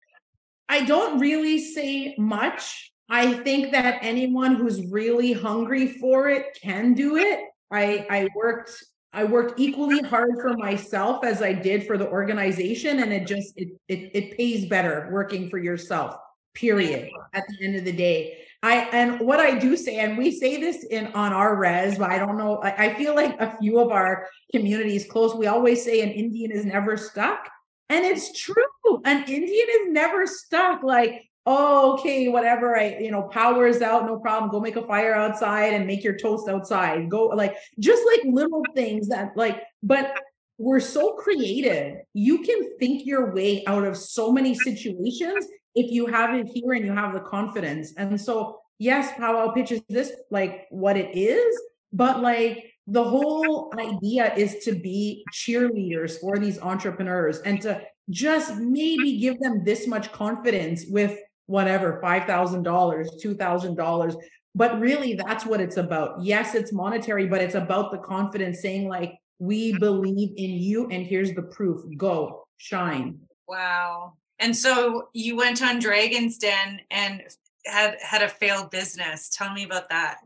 I 0.67 0.83
don't 0.83 1.19
really 1.19 1.57
say 1.57 2.15
much. 2.17 2.91
I 3.09 3.33
think 3.33 3.71
that 3.71 3.99
anyone 4.01 4.55
who's 4.55 4.85
really 4.87 5.33
hungry 5.33 5.87
for 5.99 6.29
it 6.29 6.57
can 6.61 6.93
do 6.93 7.17
it. 7.17 7.39
I 7.71 8.05
I 8.09 8.29
worked 8.35 8.83
I 9.13 9.23
worked 9.23 9.59
equally 9.59 9.99
hard 9.99 10.31
for 10.41 10.55
myself 10.57 11.23
as 11.23 11.41
I 11.41 11.53
did 11.53 11.87
for 11.87 11.97
the 11.97 12.07
organization 12.07 12.99
and 12.99 13.13
it 13.13 13.25
just 13.25 13.53
it 13.57 13.69
it, 13.87 14.11
it 14.13 14.37
pays 14.37 14.67
better 14.67 15.09
working 15.11 15.49
for 15.49 15.57
yourself. 15.57 16.15
Period. 16.53 17.09
At 17.33 17.43
the 17.47 17.65
end 17.65 17.75
of 17.75 17.85
the 17.85 17.91
day. 17.91 18.39
I 18.63 18.89
and 18.91 19.19
what 19.19 19.39
I 19.39 19.57
do 19.57 19.77
say, 19.77 19.99
and 19.99 20.17
we 20.17 20.31
say 20.31 20.59
this 20.59 20.83
in 20.85 21.07
on 21.07 21.31
our 21.31 21.55
res, 21.55 21.99
but 21.99 22.09
I 22.09 22.17
don't 22.17 22.37
know. 22.37 22.57
I, 22.57 22.87
I 22.87 22.93
feel 22.95 23.15
like 23.15 23.39
a 23.39 23.55
few 23.57 23.79
of 23.79 23.91
our 23.91 24.27
communities 24.51 25.05
close. 25.05 25.35
We 25.35 25.45
always 25.45 25.85
say 25.85 26.01
an 26.01 26.09
Indian 26.09 26.51
is 26.51 26.65
never 26.65 26.97
stuck. 26.97 27.47
And 27.89 28.03
it's 28.03 28.37
true. 28.37 28.63
An 29.05 29.23
Indian 29.27 29.67
is 29.69 29.87
never 29.89 30.27
stuck. 30.27 30.83
Like, 30.83 31.29
oh, 31.47 31.93
okay, 31.93 32.27
whatever. 32.27 32.77
I, 32.77 32.97
you 32.99 33.09
know, 33.09 33.23
power 33.23 33.65
is 33.67 33.81
out, 33.81 34.05
no 34.05 34.19
problem. 34.19 34.51
Go 34.51 34.59
make 34.59 34.75
a 34.75 34.85
fire 34.85 35.15
outside 35.15 35.73
and 35.73 35.87
make 35.87 36.03
your 36.03 36.17
toast 36.17 36.49
outside. 36.49 37.09
Go 37.09 37.27
like 37.27 37.55
just 37.79 38.03
like 38.05 38.21
little 38.25 38.63
things 38.75 39.07
that 39.07 39.31
like, 39.37 39.63
but 39.81 40.13
we're 40.57 40.81
so 40.81 41.13
creative. 41.13 41.99
You 42.13 42.39
can 42.39 42.77
think 42.77 43.05
your 43.05 43.33
way 43.33 43.63
out 43.65 43.85
of 43.85 43.95
so 43.95 44.31
many 44.31 44.55
situations 44.55 45.47
if 45.73 45.89
you 45.89 46.07
have 46.07 46.35
it 46.35 46.47
here 46.53 46.73
and 46.73 46.85
you 46.85 46.91
have 46.91 47.13
the 47.13 47.21
confidence. 47.21 47.93
And 47.95 48.19
so, 48.19 48.59
yes, 48.77 49.13
powwow 49.17 49.51
pitch 49.51 49.71
is 49.71 49.81
this 49.87 50.11
like 50.29 50.67
what 50.69 50.97
it 50.97 51.15
is, 51.15 51.57
but 51.93 52.21
like 52.21 52.73
the 52.87 53.03
whole 53.03 53.73
idea 53.79 54.33
is 54.35 54.65
to 54.65 54.73
be 54.73 55.23
cheerleaders 55.33 56.19
for 56.19 56.37
these 56.39 56.59
entrepreneurs 56.59 57.39
and 57.39 57.61
to 57.61 57.81
just 58.09 58.55
maybe 58.55 59.19
give 59.19 59.39
them 59.39 59.63
this 59.63 59.87
much 59.87 60.11
confidence 60.11 60.85
with 60.87 61.19
whatever 61.47 61.99
$5,000, 62.03 62.63
$2,000. 62.63 64.15
But 64.55 64.79
really, 64.79 65.13
that's 65.13 65.45
what 65.45 65.61
it's 65.61 65.77
about. 65.77 66.21
Yes, 66.21 66.55
it's 66.55 66.71
monetary, 66.71 67.27
but 67.27 67.41
it's 67.41 67.55
about 67.55 67.91
the 67.91 67.97
confidence 67.97 68.61
saying, 68.61 68.87
like, 68.87 69.13
we 69.39 69.77
believe 69.77 70.31
in 70.35 70.51
you, 70.51 70.87
and 70.89 71.05
here's 71.05 71.33
the 71.33 71.43
proof 71.43 71.81
go, 71.97 72.47
shine. 72.57 73.19
Wow. 73.47 74.13
And 74.39 74.55
so 74.55 75.09
you 75.13 75.35
went 75.35 75.61
on 75.61 75.79
Dragon's 75.79 76.37
Den 76.37 76.79
and 76.91 77.23
had 77.65 77.97
had 78.01 78.21
a 78.23 78.29
failed 78.29 78.71
business. 78.71 79.29
Tell 79.29 79.53
me 79.53 79.63
about 79.63 79.89
that. 79.89 80.17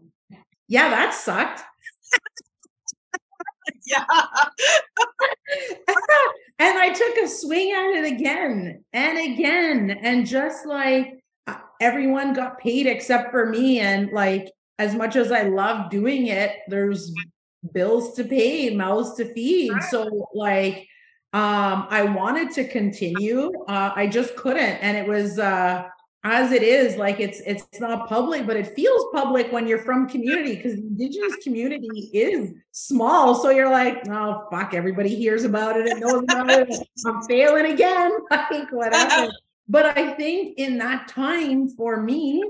Yeah, 0.67 0.89
that 0.89 1.13
sucked. 1.13 1.63
yeah. 3.85 4.05
and 6.59 6.77
I 6.91 6.93
took 6.93 7.23
a 7.23 7.27
swing 7.29 7.71
at 7.71 8.03
it 8.03 8.11
again 8.11 8.83
and 8.91 9.17
again. 9.17 9.91
And 9.91 10.27
just 10.27 10.65
like 10.65 11.23
uh, 11.47 11.55
everyone 11.79 12.33
got 12.33 12.59
paid 12.59 12.85
except 12.85 13.31
for 13.31 13.45
me. 13.45 13.79
And 13.79 14.11
like, 14.11 14.51
as 14.77 14.93
much 14.93 15.15
as 15.15 15.31
I 15.31 15.43
love 15.43 15.89
doing 15.89 16.27
it, 16.27 16.51
there's 16.67 17.13
bills 17.73 18.13
to 18.15 18.25
pay, 18.25 18.75
mouths 18.75 19.15
to 19.15 19.33
feed. 19.33 19.71
So, 19.89 20.27
like, 20.33 20.87
um, 21.31 21.87
I 21.89 22.03
wanted 22.03 22.51
to 22.55 22.67
continue. 22.67 23.53
Uh, 23.69 23.91
I 23.95 24.07
just 24.07 24.35
couldn't. 24.35 24.59
And 24.59 24.97
it 24.97 25.07
was, 25.07 25.39
uh, 25.39 25.87
as 26.23 26.51
it 26.51 26.61
is 26.61 26.97
like 26.97 27.19
it's 27.19 27.39
it's 27.41 27.79
not 27.79 28.07
public 28.07 28.45
but 28.45 28.55
it 28.55 28.75
feels 28.75 29.05
public 29.11 29.51
when 29.51 29.67
you're 29.67 29.79
from 29.79 30.07
community 30.07 30.55
because 30.55 30.75
the 30.75 30.81
indigenous 30.81 31.35
community 31.43 32.09
is 32.13 32.53
small. 32.71 33.33
So 33.35 33.49
you're 33.49 33.71
like 33.71 34.07
oh 34.09 34.47
fuck 34.51 34.73
everybody 34.73 35.15
hears 35.15 35.43
about 35.43 35.77
it 35.77 35.87
and 35.87 35.99
knows 35.99 36.23
about 36.23 36.49
it. 36.49 36.69
I'm 37.05 37.21
failing 37.23 37.71
again. 37.73 38.11
Like 38.31 38.71
whatever. 38.71 39.31
But 39.69 39.97
i 39.97 40.13
think 40.15 40.57
in 40.57 40.77
that 40.79 41.07
time 41.07 41.69
for 41.69 42.01
me 42.01 42.43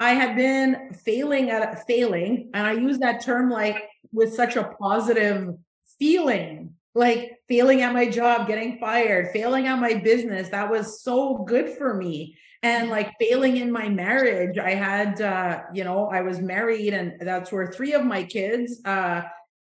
i 0.00 0.10
had 0.10 0.34
been 0.34 0.92
failing 1.04 1.50
at 1.50 1.86
failing 1.86 2.50
and 2.54 2.66
i 2.66 2.72
use 2.72 2.98
that 2.98 3.22
term 3.22 3.50
like 3.50 3.88
with 4.12 4.34
such 4.34 4.56
a 4.56 4.64
positive 4.80 5.54
feeling 6.00 6.74
like 6.96 7.38
failing 7.46 7.82
at 7.82 7.92
my 7.92 8.08
job 8.08 8.48
getting 8.48 8.78
fired 8.78 9.28
failing 9.32 9.66
at 9.66 9.78
my 9.78 9.94
business 9.94 10.48
that 10.48 10.68
was 10.70 11.02
so 11.02 11.38
good 11.38 11.68
for 11.70 11.94
me. 11.94 12.36
And 12.62 12.88
like 12.88 13.12
failing 13.20 13.58
in 13.58 13.70
my 13.70 13.88
marriage 13.88 14.58
i 14.58 14.70
had 14.70 15.20
uh 15.20 15.62
you 15.72 15.84
know 15.84 16.08
i 16.08 16.22
was 16.22 16.40
married 16.40 16.94
and 16.94 17.12
that's 17.20 17.52
where 17.52 17.66
three 17.70 17.92
of 17.92 18.04
my 18.04 18.24
kids 18.24 18.80
uh 18.84 19.22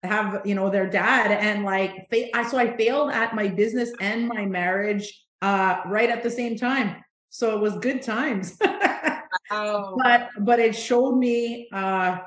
have 0.02 0.42
you 0.47 0.54
know 0.54 0.71
their 0.71 0.88
dad. 0.88 1.33
And 1.33 1.64
like 1.64 2.09
fa- 2.11 2.49
so 2.49 2.56
i 2.59 2.76
failed 2.76 3.11
at 3.11 3.35
my 3.35 3.49
business 3.49 3.90
and 4.00 4.28
my 4.28 4.47
marriage 4.47 5.06
uh 5.42 5.80
right 5.87 6.09
at 6.09 6.23
the 6.23 6.30
same 6.30 6.56
time. 6.56 7.02
So 7.28 7.54
it 7.56 7.61
was 7.61 7.76
good 7.78 8.02
times. 8.02 8.56
Oh. 9.50 9.97
but 10.02 10.30
but 10.40 10.59
it 10.59 10.75
showed 10.75 11.16
me 11.16 11.68
uh 11.73 12.18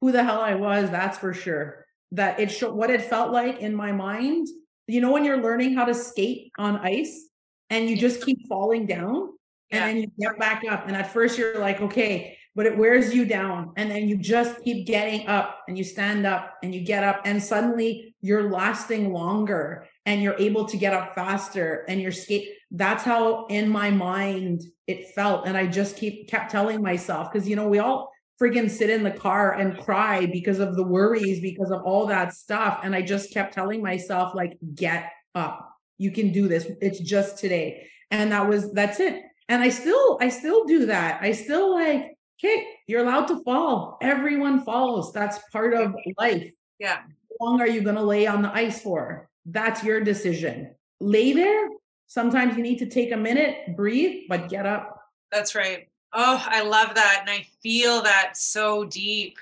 who 0.00 0.10
the 0.10 0.24
hell 0.24 0.40
i 0.40 0.54
was 0.54 0.90
that's 0.90 1.18
for 1.18 1.34
sure 1.34 1.81
that 2.12 2.38
it 2.38 2.50
showed 2.50 2.74
what 2.74 2.90
it 2.90 3.02
felt 3.02 3.32
like 3.32 3.58
in 3.58 3.74
my 3.74 3.90
mind 3.90 4.46
you 4.86 5.00
know 5.00 5.12
when 5.12 5.24
you're 5.24 5.42
learning 5.42 5.74
how 5.74 5.84
to 5.84 5.94
skate 5.94 6.50
on 6.58 6.76
ice 6.78 7.28
and 7.70 7.88
you 7.88 7.96
just 7.96 8.24
keep 8.24 8.46
falling 8.48 8.86
down 8.86 9.30
and 9.72 9.82
then 9.82 9.96
you 9.96 10.12
get 10.20 10.38
back 10.38 10.62
up. 10.70 10.86
And 10.86 10.94
at 10.94 11.12
first 11.12 11.38
you're 11.38 11.58
like, 11.58 11.80
okay, 11.80 12.36
but 12.54 12.66
it 12.66 12.76
wears 12.76 13.14
you 13.14 13.24
down. 13.24 13.72
And 13.76 13.90
then 13.90 14.06
you 14.06 14.18
just 14.18 14.62
keep 14.62 14.86
getting 14.86 15.26
up 15.26 15.60
and 15.66 15.78
you 15.78 15.82
stand 15.82 16.26
up 16.26 16.58
and 16.62 16.74
you 16.74 16.82
get 16.82 17.02
up 17.02 17.22
and 17.24 17.42
suddenly 17.42 18.14
you're 18.20 18.50
lasting 18.50 19.12
longer 19.12 19.88
and 20.04 20.22
you're 20.22 20.38
able 20.38 20.66
to 20.66 20.76
get 20.76 20.92
up 20.92 21.14
faster 21.14 21.86
and 21.88 22.02
you're 22.02 22.12
skate. 22.12 22.50
That's 22.70 23.02
how 23.02 23.46
in 23.46 23.70
my 23.70 23.90
mind 23.90 24.62
it 24.86 25.14
felt. 25.14 25.46
And 25.46 25.56
I 25.56 25.66
just 25.66 25.96
keep 25.96 26.28
kept 26.28 26.50
telling 26.50 26.82
myself, 26.82 27.32
because 27.32 27.48
you 27.48 27.56
know, 27.56 27.68
we 27.68 27.78
all 27.78 28.11
freaking 28.42 28.70
sit 28.70 28.90
in 28.90 29.02
the 29.02 29.10
car 29.10 29.54
and 29.54 29.78
cry 29.78 30.26
because 30.26 30.58
of 30.58 30.74
the 30.74 30.82
worries, 30.82 31.40
because 31.40 31.70
of 31.70 31.82
all 31.82 32.06
that 32.06 32.34
stuff. 32.34 32.80
And 32.82 32.94
I 32.94 33.02
just 33.02 33.32
kept 33.32 33.54
telling 33.54 33.82
myself, 33.82 34.34
like, 34.34 34.58
get 34.74 35.10
up. 35.34 35.68
You 35.98 36.10
can 36.10 36.32
do 36.32 36.48
this. 36.48 36.66
It's 36.80 36.98
just 36.98 37.38
today. 37.38 37.86
And 38.10 38.32
that 38.32 38.48
was 38.48 38.72
that's 38.72 38.98
it 39.00 39.22
and 39.52 39.62
I 39.62 39.68
still, 39.68 40.16
I 40.20 40.30
still 40.30 40.64
do 40.64 40.86
that. 40.86 41.22
I 41.22 41.32
still 41.32 41.74
like, 41.74 42.16
okay, 42.42 42.66
you're 42.86 43.02
allowed 43.02 43.26
to 43.26 43.42
fall. 43.44 43.98
Everyone 44.00 44.64
falls. 44.64 45.12
That's 45.12 45.38
part 45.50 45.74
of 45.74 45.94
life. 46.18 46.50
Yeah. 46.78 47.00
How 47.02 47.46
long 47.46 47.60
are 47.60 47.68
you 47.68 47.82
going 47.82 47.96
to 47.96 48.02
lay 48.02 48.26
on 48.26 48.40
the 48.40 48.50
ice 48.50 48.80
for? 48.80 49.28
That's 49.44 49.84
your 49.84 50.00
decision. 50.00 50.74
Lay 51.00 51.32
there. 51.32 51.68
Sometimes 52.06 52.56
you 52.56 52.62
need 52.62 52.78
to 52.78 52.86
take 52.86 53.12
a 53.12 53.16
minute, 53.16 53.76
breathe, 53.76 54.22
but 54.28 54.48
get 54.48 54.64
up. 54.64 54.98
That's 55.30 55.54
right. 55.54 55.88
Oh, 56.12 56.42
I 56.46 56.62
love 56.62 56.94
that. 56.94 57.18
And 57.20 57.30
I 57.30 57.46
feel 57.62 58.02
that 58.02 58.36
so 58.36 58.84
deep. 58.84 59.38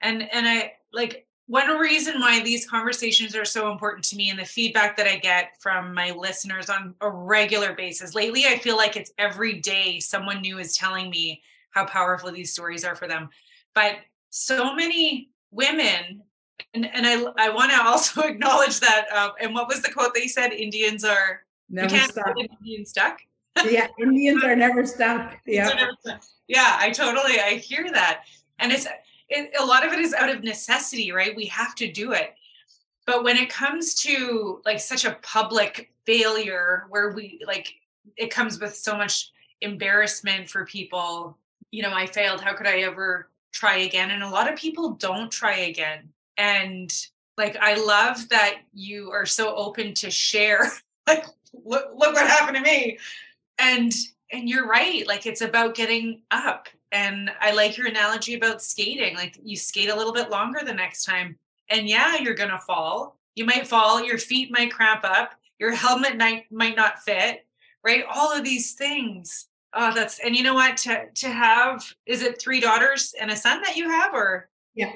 And 0.00 0.22
and 0.32 0.48
I 0.48 0.74
like 0.92 1.26
one 1.48 1.78
reason 1.78 2.20
why 2.20 2.42
these 2.42 2.68
conversations 2.68 3.34
are 3.34 3.44
so 3.44 3.72
important 3.72 4.04
to 4.04 4.16
me 4.16 4.28
and 4.28 4.38
the 4.38 4.44
feedback 4.44 4.96
that 4.98 5.08
I 5.08 5.16
get 5.16 5.54
from 5.60 5.94
my 5.94 6.10
listeners 6.10 6.68
on 6.68 6.94
a 7.00 7.10
regular 7.10 7.72
basis. 7.72 8.14
Lately, 8.14 8.44
I 8.44 8.58
feel 8.58 8.76
like 8.76 8.96
it's 8.96 9.12
every 9.16 9.54
day 9.54 9.98
someone 9.98 10.42
new 10.42 10.58
is 10.58 10.76
telling 10.76 11.08
me 11.08 11.42
how 11.70 11.86
powerful 11.86 12.30
these 12.30 12.52
stories 12.52 12.84
are 12.84 12.94
for 12.94 13.08
them. 13.08 13.30
But 13.74 13.96
so 14.28 14.74
many 14.74 15.30
women, 15.50 16.22
and, 16.74 16.84
and 16.84 17.06
I, 17.06 17.24
I 17.38 17.48
want 17.48 17.72
to 17.72 17.82
also 17.86 18.22
acknowledge 18.22 18.80
that. 18.80 19.06
Uh, 19.10 19.30
and 19.40 19.54
what 19.54 19.68
was 19.68 19.80
the 19.80 19.90
quote 19.90 20.12
they 20.14 20.28
said? 20.28 20.52
Indians 20.52 21.02
are 21.02 21.44
never 21.70 21.88
can't 21.88 22.12
stuck. 22.12 22.34
Indian 22.38 22.84
stuck. 22.84 23.20
Yeah, 23.66 23.88
Indians 23.98 24.44
are 24.44 24.56
never 24.56 24.86
stuck. 24.86 25.38
Yeah. 25.46 25.90
Yeah, 26.46 26.76
I 26.78 26.90
totally 26.90 27.40
I 27.40 27.56
hear 27.56 27.90
that. 27.92 28.24
And 28.58 28.72
it's 28.72 28.86
it, 29.28 29.50
a 29.60 29.64
lot 29.64 29.86
of 29.86 29.92
it 29.92 29.98
is 29.98 30.14
out 30.14 30.30
of 30.30 30.42
necessity, 30.42 31.12
right? 31.12 31.36
We 31.36 31.46
have 31.46 31.74
to 31.76 31.90
do 31.90 32.12
it. 32.12 32.34
But 33.06 33.24
when 33.24 33.36
it 33.36 33.48
comes 33.50 33.94
to 34.02 34.60
like 34.64 34.80
such 34.80 35.04
a 35.04 35.18
public 35.22 35.92
failure 36.04 36.86
where 36.88 37.12
we 37.12 37.40
like 37.46 37.74
it 38.16 38.30
comes 38.30 38.60
with 38.60 38.74
so 38.74 38.96
much 38.96 39.30
embarrassment 39.60 40.48
for 40.48 40.64
people, 40.64 41.36
you 41.70 41.82
know, 41.82 41.92
I 41.92 42.06
failed. 42.06 42.40
How 42.40 42.54
could 42.54 42.66
I 42.66 42.80
ever 42.80 43.28
try 43.52 43.78
again? 43.78 44.10
And 44.10 44.22
a 44.22 44.28
lot 44.28 44.50
of 44.50 44.58
people 44.58 44.90
don't 44.90 45.30
try 45.30 45.56
again. 45.56 46.08
And 46.36 46.92
like 47.36 47.56
I 47.56 47.74
love 47.74 48.28
that 48.30 48.60
you 48.72 49.10
are 49.10 49.26
so 49.26 49.54
open 49.54 49.94
to 49.94 50.10
share 50.10 50.70
like 51.06 51.24
look 51.64 51.90
look 51.96 52.14
what 52.14 52.26
happened 52.26 52.56
to 52.56 52.62
me. 52.62 52.98
And 53.58 53.92
and 54.32 54.48
you're 54.48 54.66
right 54.66 55.06
like 55.06 55.26
it's 55.26 55.40
about 55.40 55.74
getting 55.74 56.22
up 56.30 56.68
And 56.92 57.30
I 57.40 57.52
like 57.52 57.76
your 57.76 57.86
analogy 57.86 58.34
about 58.34 58.62
skating. 58.62 59.14
Like 59.14 59.38
you 59.42 59.56
skate 59.56 59.90
a 59.90 59.96
little 59.96 60.12
bit 60.12 60.30
longer 60.30 60.60
the 60.64 60.74
next 60.74 61.04
time. 61.04 61.36
And 61.70 61.88
yeah, 61.88 62.16
you're 62.18 62.34
going 62.34 62.50
to 62.50 62.58
fall. 62.58 63.18
You 63.34 63.44
might 63.44 63.66
fall, 63.66 64.02
your 64.02 64.18
feet 64.18 64.50
might 64.50 64.72
cramp 64.72 65.04
up, 65.04 65.34
your 65.58 65.72
helmet 65.72 66.16
might, 66.16 66.50
might 66.50 66.76
not 66.76 67.00
fit, 67.00 67.46
right? 67.84 68.04
All 68.12 68.32
of 68.32 68.44
these 68.44 68.72
things. 68.72 69.48
Oh, 69.74 69.92
that's 69.94 70.18
and 70.20 70.34
you 70.34 70.42
know 70.42 70.54
what? 70.54 70.76
To 70.78 71.06
to 71.14 71.28
have 71.28 71.84
is 72.06 72.22
it 72.22 72.40
three 72.40 72.60
daughters 72.60 73.14
and 73.20 73.30
a 73.30 73.36
son 73.36 73.60
that 73.62 73.76
you 73.76 73.88
have 73.88 74.14
or 74.14 74.48
yeah. 74.74 74.92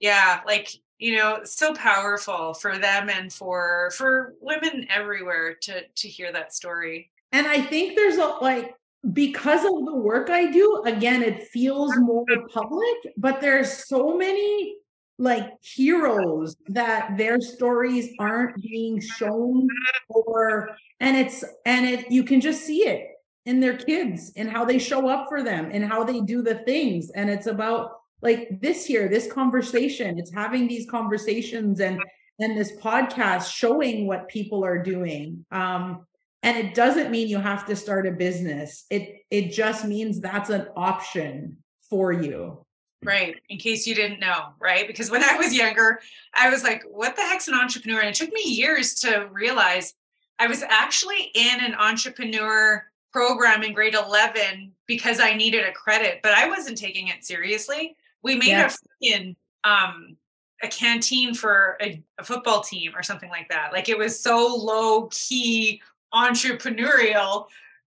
Yeah, 0.00 0.40
like 0.46 0.70
you 0.98 1.16
know, 1.16 1.40
so 1.44 1.74
powerful 1.74 2.54
for 2.54 2.78
them 2.78 3.10
and 3.10 3.32
for 3.32 3.90
for 3.96 4.34
women 4.40 4.86
everywhere 4.90 5.54
to 5.62 5.82
to 5.86 6.08
hear 6.08 6.32
that 6.32 6.54
story. 6.54 7.10
And 7.32 7.46
I 7.46 7.60
think 7.60 7.96
there's 7.96 8.16
a 8.16 8.36
like 8.40 8.74
because 9.12 9.64
of 9.64 9.84
the 9.84 9.96
work 9.96 10.30
I 10.30 10.50
do, 10.50 10.82
again, 10.86 11.22
it 11.22 11.44
feels 11.48 11.96
more 11.98 12.24
public, 12.52 13.14
but 13.16 13.40
there's 13.40 13.86
so 13.88 14.16
many 14.16 14.76
like 15.18 15.50
heroes 15.62 16.56
that 16.68 17.16
their 17.16 17.40
stories 17.40 18.10
aren't 18.18 18.60
being 18.62 19.00
shown 19.00 19.68
or 20.08 20.70
and 21.00 21.16
it's 21.16 21.44
and 21.64 21.86
it 21.86 22.10
you 22.10 22.24
can 22.24 22.40
just 22.40 22.62
see 22.64 22.86
it 22.88 23.08
in 23.44 23.60
their 23.60 23.76
kids 23.76 24.32
and 24.36 24.50
how 24.50 24.64
they 24.64 24.78
show 24.78 25.08
up 25.08 25.28
for 25.28 25.42
them 25.42 25.68
and 25.72 25.84
how 25.84 26.04
they 26.04 26.20
do 26.20 26.42
the 26.42 26.56
things. 26.64 27.10
And 27.10 27.28
it's 27.28 27.46
about 27.46 28.00
like 28.20 28.60
this 28.60 28.84
here 28.84 29.08
this 29.08 29.30
conversation 29.30 30.18
it's 30.18 30.32
having 30.32 30.68
these 30.68 30.88
conversations 30.88 31.80
and 31.80 32.00
and 32.38 32.56
this 32.56 32.72
podcast 32.76 33.52
showing 33.52 34.06
what 34.06 34.28
people 34.28 34.64
are 34.64 34.82
doing. 34.82 35.44
Um 35.50 36.06
and 36.42 36.56
it 36.56 36.74
doesn't 36.74 37.10
mean 37.10 37.28
you 37.28 37.38
have 37.38 37.66
to 37.66 37.76
start 37.76 38.06
a 38.06 38.10
business. 38.10 38.84
It 38.90 39.24
it 39.30 39.52
just 39.52 39.84
means 39.84 40.20
that's 40.20 40.50
an 40.50 40.68
option 40.76 41.58
for 41.88 42.12
you. 42.12 42.64
Right. 43.04 43.36
In 43.48 43.58
case 43.58 43.86
you 43.86 43.94
didn't 43.94 44.20
know 44.20 44.48
right? 44.60 44.86
Because 44.86 45.10
when 45.10 45.24
i 45.24 45.36
was 45.36 45.54
younger 45.54 46.00
i 46.34 46.48
was 46.50 46.62
like 46.62 46.84
what 46.88 47.16
the 47.16 47.22
heck's 47.22 47.48
an 47.48 47.54
entrepreneur? 47.54 48.00
And 48.00 48.08
it 48.08 48.14
took 48.14 48.32
me 48.32 48.42
years 48.44 48.94
to 49.00 49.28
realize 49.30 49.94
i 50.38 50.46
was 50.46 50.62
actually 50.62 51.30
in 51.34 51.60
an 51.60 51.74
entrepreneur 51.74 52.84
program 53.12 53.62
in 53.62 53.74
grade 53.74 53.94
11 53.94 54.72
because 54.86 55.20
i 55.20 55.34
needed 55.34 55.66
a 55.66 55.72
credit 55.72 56.20
but 56.22 56.32
i 56.32 56.48
wasn't 56.48 56.78
taking 56.78 57.08
it 57.08 57.24
seriously. 57.24 57.96
We 58.22 58.36
made 58.36 58.48
yes. 58.48 58.78
a 58.78 59.04
freaking 59.04 59.36
um 59.64 60.16
a 60.62 60.68
canteen 60.68 61.34
for 61.34 61.76
a, 61.82 62.00
a 62.18 62.24
football 62.24 62.60
team 62.60 62.92
or 62.94 63.02
something 63.02 63.28
like 63.28 63.48
that. 63.48 63.72
Like 63.72 63.88
it 63.88 63.98
was 63.98 64.18
so 64.18 64.54
low 64.54 65.08
key 65.10 65.82
entrepreneurial. 66.14 67.46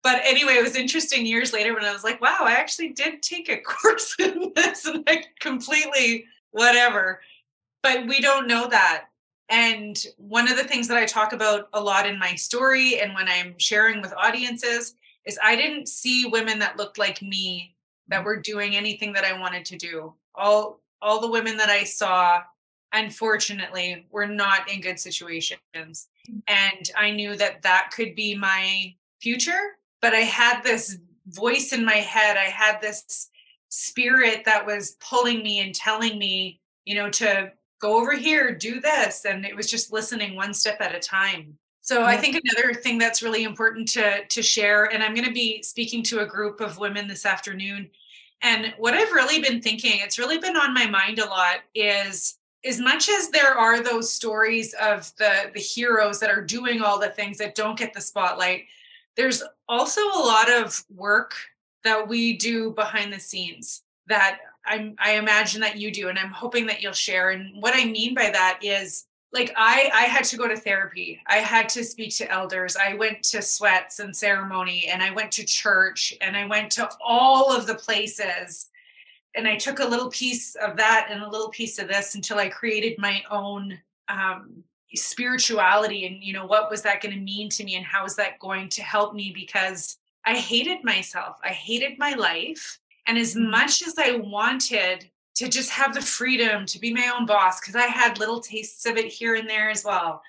But 0.03 0.21
anyway, 0.23 0.53
it 0.53 0.63
was 0.63 0.75
interesting 0.75 1.25
years 1.25 1.51
later 1.51 1.73
when 1.73 1.83
I 1.83 1.93
was 1.93 2.03
like, 2.03 2.21
wow, 2.21 2.39
I 2.41 2.53
actually 2.53 2.89
did 2.89 3.21
take 3.21 3.49
a 3.49 3.57
course 3.61 4.15
in 4.19 4.51
this 4.55 4.85
and 4.85 5.03
I 5.07 5.23
completely 5.39 6.25
whatever. 6.51 7.21
But 7.81 8.07
we 8.07 8.19
don't 8.19 8.47
know 8.47 8.67
that. 8.67 9.05
And 9.49 10.03
one 10.17 10.49
of 10.49 10.57
the 10.57 10.63
things 10.63 10.87
that 10.87 10.97
I 10.97 11.05
talk 11.05 11.33
about 11.33 11.69
a 11.73 11.81
lot 11.81 12.07
in 12.07 12.17
my 12.17 12.33
story 12.35 12.99
and 12.99 13.13
when 13.13 13.27
I'm 13.27 13.55
sharing 13.59 14.01
with 14.01 14.13
audiences 14.17 14.95
is 15.25 15.39
I 15.43 15.55
didn't 15.55 15.87
see 15.87 16.25
women 16.25 16.59
that 16.59 16.77
looked 16.77 16.97
like 16.97 17.21
me 17.21 17.75
that 18.07 18.21
mm. 18.21 18.25
were 18.25 18.41
doing 18.41 18.75
anything 18.75 19.13
that 19.13 19.25
I 19.25 19.39
wanted 19.39 19.65
to 19.65 19.77
do. 19.77 20.13
All 20.33 20.81
all 21.01 21.21
the 21.21 21.29
women 21.29 21.57
that 21.57 21.69
I 21.69 21.83
saw 21.83 22.41
unfortunately 22.95 24.07
were 24.09 24.25
not 24.25 24.71
in 24.71 24.81
good 24.81 24.99
situations 24.99 26.07
and 26.47 26.89
I 26.97 27.11
knew 27.11 27.35
that 27.35 27.61
that 27.61 27.91
could 27.95 28.15
be 28.15 28.35
my 28.35 28.95
future. 29.21 29.77
But 30.01 30.13
I 30.13 30.21
had 30.21 30.61
this 30.61 30.97
voice 31.27 31.73
in 31.73 31.83
my 31.83 31.93
head, 31.95 32.37
I 32.37 32.45
had 32.45 32.81
this 32.81 33.29
spirit 33.69 34.45
that 34.45 34.65
was 34.65 34.97
pulling 34.99 35.43
me 35.43 35.59
and 35.59 35.73
telling 35.73 36.17
me, 36.17 36.59
you 36.85 36.95
know, 36.95 37.09
to 37.11 37.51
go 37.79 37.99
over 37.99 38.13
here, 38.13 38.55
do 38.55 38.79
this. 38.79 39.25
And 39.25 39.45
it 39.45 39.55
was 39.55 39.69
just 39.69 39.91
listening 39.91 40.35
one 40.35 40.53
step 40.53 40.77
at 40.79 40.95
a 40.95 40.99
time. 40.99 41.57
So 41.81 42.03
I 42.03 42.17
think 42.17 42.35
another 42.43 42.73
thing 42.73 42.97
that's 42.97 43.21
really 43.21 43.43
important 43.43 43.87
to 43.89 44.25
to 44.25 44.41
share, 44.41 44.85
and 44.85 45.03
I'm 45.03 45.13
going 45.13 45.27
to 45.27 45.33
be 45.33 45.61
speaking 45.61 46.01
to 46.03 46.21
a 46.21 46.25
group 46.25 46.59
of 46.59 46.79
women 46.79 47.07
this 47.07 47.27
afternoon. 47.27 47.91
And 48.41 48.73
what 48.79 48.95
I've 48.95 49.11
really 49.11 49.39
been 49.39 49.61
thinking, 49.61 49.99
it's 50.01 50.17
really 50.17 50.39
been 50.39 50.57
on 50.57 50.73
my 50.73 50.87
mind 50.87 51.19
a 51.19 51.25
lot, 51.25 51.57
is 51.75 52.39
as 52.65 52.79
much 52.79 53.09
as 53.09 53.29
there 53.29 53.53
are 53.53 53.81
those 53.81 54.11
stories 54.11 54.73
of 54.81 55.11
the 55.17 55.51
the 55.53 55.59
heroes 55.59 56.19
that 56.19 56.29
are 56.29 56.43
doing 56.43 56.81
all 56.81 56.99
the 56.99 57.09
things 57.09 57.37
that 57.37 57.55
don't 57.55 57.77
get 57.77 57.93
the 57.93 58.01
spotlight 58.01 58.65
there's 59.15 59.43
also 59.67 60.01
a 60.01 60.19
lot 60.19 60.51
of 60.51 60.83
work 60.93 61.35
that 61.83 62.07
we 62.07 62.37
do 62.37 62.71
behind 62.71 63.13
the 63.13 63.19
scenes 63.19 63.83
that 64.07 64.39
I'm, 64.65 64.95
I 64.99 65.13
imagine 65.13 65.61
that 65.61 65.77
you 65.77 65.91
do, 65.91 66.09
and 66.09 66.17
I'm 66.17 66.31
hoping 66.31 66.65
that 66.67 66.81
you'll 66.81 66.93
share. 66.93 67.29
And 67.29 67.61
what 67.61 67.75
I 67.75 67.85
mean 67.85 68.13
by 68.13 68.29
that 68.31 68.59
is, 68.61 69.05
like, 69.31 69.53
I 69.55 69.89
I 69.93 70.03
had 70.03 70.23
to 70.25 70.37
go 70.37 70.47
to 70.47 70.55
therapy. 70.55 71.21
I 71.27 71.37
had 71.37 71.69
to 71.69 71.83
speak 71.83 72.15
to 72.17 72.31
elders. 72.31 72.75
I 72.75 72.95
went 72.95 73.21
to 73.23 73.41
sweats 73.41 73.99
and 73.99 74.15
ceremony, 74.15 74.87
and 74.91 75.03
I 75.03 75.11
went 75.11 75.31
to 75.33 75.45
church, 75.45 76.13
and 76.21 76.35
I 76.35 76.45
went 76.45 76.71
to 76.73 76.89
all 77.03 77.55
of 77.55 77.67
the 77.67 77.75
places 77.75 78.67
and 79.35 79.47
I 79.47 79.55
took 79.55 79.79
a 79.79 79.85
little 79.85 80.09
piece 80.09 80.55
of 80.55 80.77
that 80.77 81.07
and 81.09 81.21
a 81.21 81.29
little 81.29 81.49
piece 81.49 81.79
of 81.79 81.87
this 81.87 82.15
until 82.15 82.37
I 82.37 82.49
created 82.49 82.97
my 82.97 83.23
own 83.29 83.77
um, 84.07 84.63
spirituality 84.93 86.05
and 86.05 86.23
you 86.23 86.31
know 86.31 86.45
what 86.45 86.69
was 86.69 86.81
that 86.83 87.01
going 87.01 87.13
to 87.13 87.21
mean 87.21 87.49
to 87.49 87.63
me 87.63 87.75
and 87.75 87.85
how 87.85 88.05
is 88.05 88.15
that 88.15 88.39
going 88.39 88.69
to 88.69 88.81
help 88.81 89.13
me 89.13 89.31
because 89.35 89.97
I 90.25 90.35
hated 90.35 90.83
myself. 90.83 91.37
I 91.43 91.49
hated 91.49 91.99
my 91.99 92.13
life. 92.13 92.79
And 93.07 93.17
as 93.17 93.35
mm-hmm. 93.35 93.51
much 93.51 93.83
as 93.85 93.95
I 93.97 94.17
wanted 94.17 95.09
to 95.35 95.47
just 95.47 95.69
have 95.69 95.93
the 95.93 96.01
freedom 96.01 96.65
to 96.65 96.79
be 96.79 96.93
my 96.93 97.11
own 97.15 97.25
boss, 97.25 97.59
because 97.59 97.75
I 97.75 97.85
had 97.85 98.19
little 98.19 98.39
tastes 98.39 98.85
of 98.85 98.97
it 98.97 99.05
here 99.05 99.35
and 99.35 99.49
there 99.49 99.69
as 99.69 99.83
well. 99.83 100.21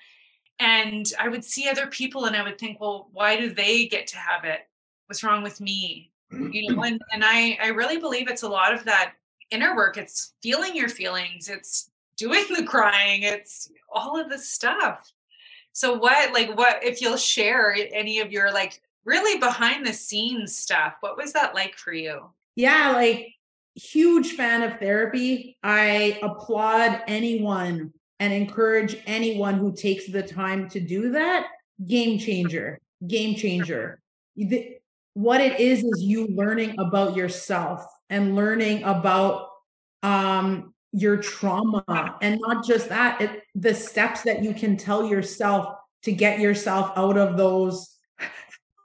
And 0.59 1.11
I 1.19 1.29
would 1.29 1.43
see 1.43 1.69
other 1.69 1.87
people 1.87 2.25
and 2.25 2.35
I 2.35 2.43
would 2.43 2.59
think, 2.59 2.79
well, 2.79 3.09
why 3.13 3.37
do 3.37 3.49
they 3.53 3.87
get 3.87 4.07
to 4.07 4.17
have 4.17 4.43
it? 4.43 4.67
What's 5.07 5.23
wrong 5.23 5.43
with 5.43 5.61
me? 5.61 6.11
You 6.31 6.73
know 6.73 6.83
and, 6.83 7.01
and 7.13 7.23
i 7.23 7.57
i 7.61 7.67
really 7.67 7.97
believe 7.97 8.27
it's 8.27 8.43
a 8.43 8.49
lot 8.49 8.73
of 8.73 8.83
that 8.83 9.13
inner 9.51 9.75
work. 9.75 9.97
It's 9.97 10.33
feeling 10.41 10.75
your 10.75 10.89
feelings 10.89 11.49
it's 11.49 11.89
doing 12.17 12.45
the 12.49 12.63
crying 12.63 13.23
it's 13.23 13.69
all 13.93 14.19
of 14.19 14.29
this 14.29 14.49
stuff. 14.49 15.11
So 15.73 15.97
what 15.97 16.33
like 16.33 16.57
what 16.57 16.83
if 16.83 17.01
you'll 17.01 17.17
share 17.17 17.75
any 17.93 18.19
of 18.19 18.31
your 18.31 18.51
like 18.51 18.81
really 19.05 19.39
behind 19.39 19.85
the 19.85 19.93
scenes 19.93 20.57
stuff 20.57 20.95
what 20.99 21.17
was 21.17 21.33
that 21.33 21.55
like 21.55 21.75
for 21.75 21.93
you? 21.93 22.29
Yeah 22.55 22.91
like 22.91 23.33
huge 23.75 24.31
fan 24.31 24.63
of 24.63 24.79
therapy. 24.79 25.57
I 25.63 26.19
applaud 26.23 27.03
anyone 27.07 27.93
and 28.19 28.33
encourage 28.33 28.97
anyone 29.05 29.55
who 29.55 29.71
takes 29.71 30.07
the 30.07 30.23
time 30.23 30.67
to 30.69 30.79
do 30.79 31.11
that. 31.11 31.47
Game 31.85 32.17
changer 32.19 32.79
game 33.07 33.35
changer 33.35 34.01
what 35.17 35.41
it 35.41 35.59
is 35.59 35.83
is 35.83 36.03
you 36.03 36.27
learning 36.27 36.75
about 36.77 37.15
yourself 37.15 37.83
and 38.11 38.35
learning 38.35 38.83
about 38.83 39.47
um 40.03 40.75
your 40.91 41.17
trauma. 41.17 42.17
And 42.21 42.39
not 42.39 42.63
just 42.63 42.89
that 42.89 43.19
it, 43.19 43.43
the 43.55 43.73
steps 43.73 44.21
that 44.23 44.43
you 44.43 44.53
can 44.53 44.77
tell 44.77 45.05
yourself 45.05 45.75
to 46.03 46.11
get 46.11 46.39
yourself 46.39 46.91
out 46.95 47.17
of 47.17 47.35
those 47.35 47.95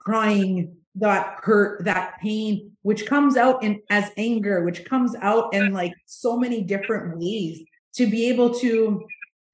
crying 0.00 0.74
that 0.96 1.36
hurt 1.42 1.84
that 1.84 2.18
pain 2.20 2.72
which 2.82 3.06
comes 3.06 3.36
out 3.36 3.62
in 3.62 3.80
as 3.88 4.10
anger 4.18 4.62
which 4.62 4.84
comes 4.84 5.14
out 5.22 5.54
in 5.54 5.72
like 5.72 5.94
so 6.04 6.36
many 6.36 6.60
different 6.62 7.16
ways 7.18 7.62
to 7.94 8.06
be 8.06 8.28
able 8.28 8.52
to 8.52 9.02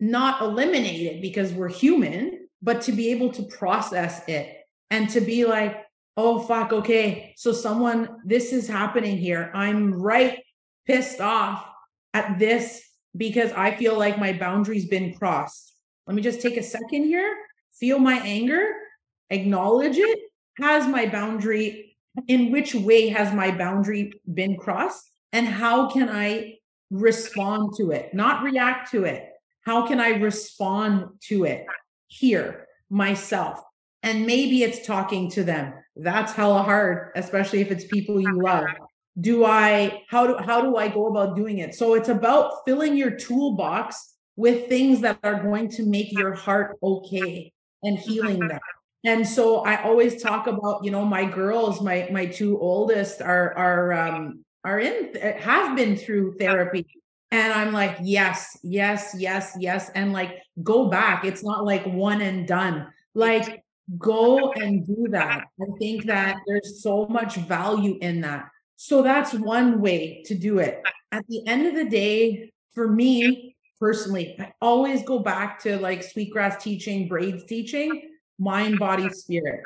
not 0.01 0.43
eliminate 0.43 1.03
it 1.03 1.23
because 1.23 1.53
we're 1.53 1.69
human 1.69 2.49
but 2.61 2.81
to 2.81 2.91
be 2.91 3.11
able 3.11 3.31
to 3.31 3.45
process 3.45 4.27
it 4.27 4.57
and 4.91 5.09
to 5.09 5.21
be 5.21 5.45
like 5.45 5.85
oh 6.19 6.41
fuck 6.41 6.73
okay. 6.73 7.33
So 7.37 7.53
someone 7.53 8.19
this 8.25 8.53
is 8.53 8.69
happening 8.69 9.17
here. 9.17 9.51
I'm 9.55 9.95
right 9.95 10.41
pissed 10.87 11.21
off 11.21 11.67
at 12.13 12.39
this 12.39 12.83
because 13.17 13.53
i 13.53 13.75
feel 13.75 13.97
like 13.99 14.19
my 14.19 14.33
boundary's 14.33 14.87
been 14.87 15.15
crossed. 15.15 15.73
Let 16.07 16.17
me 16.17 16.23
just 16.23 16.43
take 16.43 16.57
a 16.57 16.63
second 16.63 17.05
here. 17.05 17.37
Feel 17.73 17.99
my 17.99 18.19
anger. 18.25 18.73
Acknowledge 19.31 19.97
it. 19.97 20.19
Has 20.59 20.89
my 20.89 21.07
boundary 21.07 21.97
in 22.27 22.51
which 22.51 22.75
way 22.75 23.09
has 23.09 23.33
my 23.33 23.57
boundary 23.57 24.21
been 24.35 24.57
crossed? 24.57 25.09
And 25.33 25.47
how 25.47 25.89
can 25.89 26.09
i 26.09 26.59
respond 26.91 27.75
to 27.77 27.93
it? 27.93 28.13
Not 28.13 28.43
react 28.43 28.91
to 28.91 29.05
it. 29.05 29.29
How 29.61 29.87
can 29.87 30.01
i 30.01 30.09
respond 30.09 31.11
to 31.29 31.45
it 31.45 31.65
here 32.09 32.67
myself? 32.91 33.63
And 34.03 34.27
maybe 34.27 34.63
it's 34.63 34.87
talking 34.87 35.31
to 35.33 35.45
them 35.45 35.75
that's 35.99 36.33
hella 36.33 36.63
hard 36.63 37.11
especially 37.17 37.61
if 37.61 37.71
it's 37.71 37.85
people 37.85 38.21
you 38.21 38.41
love. 38.41 38.65
Do 39.21 39.45
i 39.45 40.03
how 40.09 40.27
do 40.27 40.37
how 40.39 40.61
do 40.63 40.77
i 40.77 40.89
go 40.89 41.09
about 41.09 41.35
doing 41.35 41.59
it? 41.59 41.75
So 41.75 41.95
it's 41.95 42.09
about 42.09 42.65
filling 42.65 42.97
your 42.97 43.11
toolbox 43.11 44.15
with 44.37 44.69
things 44.69 45.01
that 45.01 45.19
are 45.25 45.43
going 45.43 45.69
to 45.71 45.85
make 45.85 46.13
your 46.13 46.33
heart 46.35 46.79
okay 46.83 47.53
and 47.83 47.99
healing 47.99 48.39
them. 48.47 48.61
And 49.05 49.27
so 49.27 49.61
i 49.65 49.83
always 49.83 50.23
talk 50.23 50.47
about 50.47 50.85
you 50.85 50.91
know 50.93 51.05
my 51.05 51.25
girls 51.25 51.81
my 51.81 52.09
my 52.13 52.27
two 52.27 52.59
oldest 52.61 53.21
are 53.21 53.53
are 53.57 53.93
um 53.93 54.45
are 54.65 54.79
in 54.79 55.15
have 55.39 55.77
been 55.77 55.97
through 55.97 56.37
therapy. 56.39 56.87
And 57.31 57.53
i'm 57.53 57.73
like 57.73 57.99
yes 58.03 58.57
yes 58.63 59.17
yes 59.19 59.57
yes. 59.59 59.91
And 59.97 60.13
like 60.13 60.39
go 60.63 60.89
back. 60.89 61.25
It's 61.25 61.43
not 61.43 61.65
like 61.65 61.85
one 61.87 62.21
and 62.21 62.47
done. 62.47 62.87
Like 63.15 63.65
go 63.97 64.53
and 64.53 64.87
do 64.87 65.07
that 65.11 65.45
i 65.61 65.65
think 65.79 66.05
that 66.05 66.37
there's 66.47 66.83
so 66.83 67.07
much 67.07 67.37
value 67.37 67.97
in 68.01 68.21
that 68.21 68.49
so 68.77 69.03
that's 69.03 69.33
one 69.33 69.81
way 69.81 70.23
to 70.27 70.35
do 70.35 70.59
it 70.59 70.83
at 71.13 71.27
the 71.29 71.47
end 71.47 71.67
of 71.67 71.75
the 71.75 71.89
day 71.89 72.53
for 72.75 72.89
me 72.89 73.57
personally 73.81 74.37
i 74.41 74.53
always 74.61 75.03
go 75.05 75.19
back 75.19 75.59
to 75.59 75.79
like 75.79 76.03
sweetgrass 76.03 76.63
teaching 76.63 77.09
braids 77.09 77.45
teaching 77.45 78.11
mind 78.39 78.79
body 78.79 79.09
spirit 79.09 79.63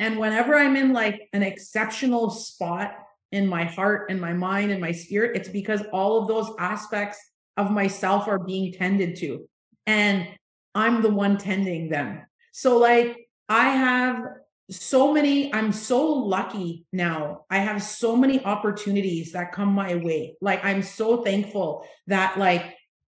and 0.00 0.18
whenever 0.18 0.56
i'm 0.56 0.74
in 0.74 0.92
like 0.92 1.28
an 1.32 1.42
exceptional 1.42 2.28
spot 2.30 2.96
in 3.34 3.48
my 3.48 3.64
heart 3.64 4.10
and 4.10 4.20
my 4.20 4.32
mind 4.32 4.70
and 4.70 4.80
my 4.80 4.92
spirit, 4.92 5.36
it's 5.36 5.48
because 5.48 5.82
all 5.92 6.22
of 6.22 6.28
those 6.28 6.52
aspects 6.60 7.18
of 7.56 7.68
myself 7.68 8.28
are 8.28 8.38
being 8.38 8.72
tended 8.72 9.16
to. 9.16 9.48
And 9.88 10.28
I'm 10.72 11.02
the 11.02 11.10
one 11.10 11.36
tending 11.36 11.88
them. 11.88 12.22
So, 12.52 12.78
like, 12.78 13.23
I 13.48 13.68
have 13.70 14.24
so 14.70 15.12
many, 15.12 15.52
I'm 15.52 15.72
so 15.72 16.06
lucky 16.06 16.86
now. 16.92 17.44
I 17.50 17.58
have 17.58 17.82
so 17.82 18.16
many 18.16 18.42
opportunities 18.44 19.32
that 19.32 19.52
come 19.52 19.72
my 19.72 19.96
way. 19.96 20.36
Like, 20.40 20.64
I'm 20.64 20.82
so 20.82 21.22
thankful 21.22 21.86
that, 22.06 22.38
like, 22.38 22.74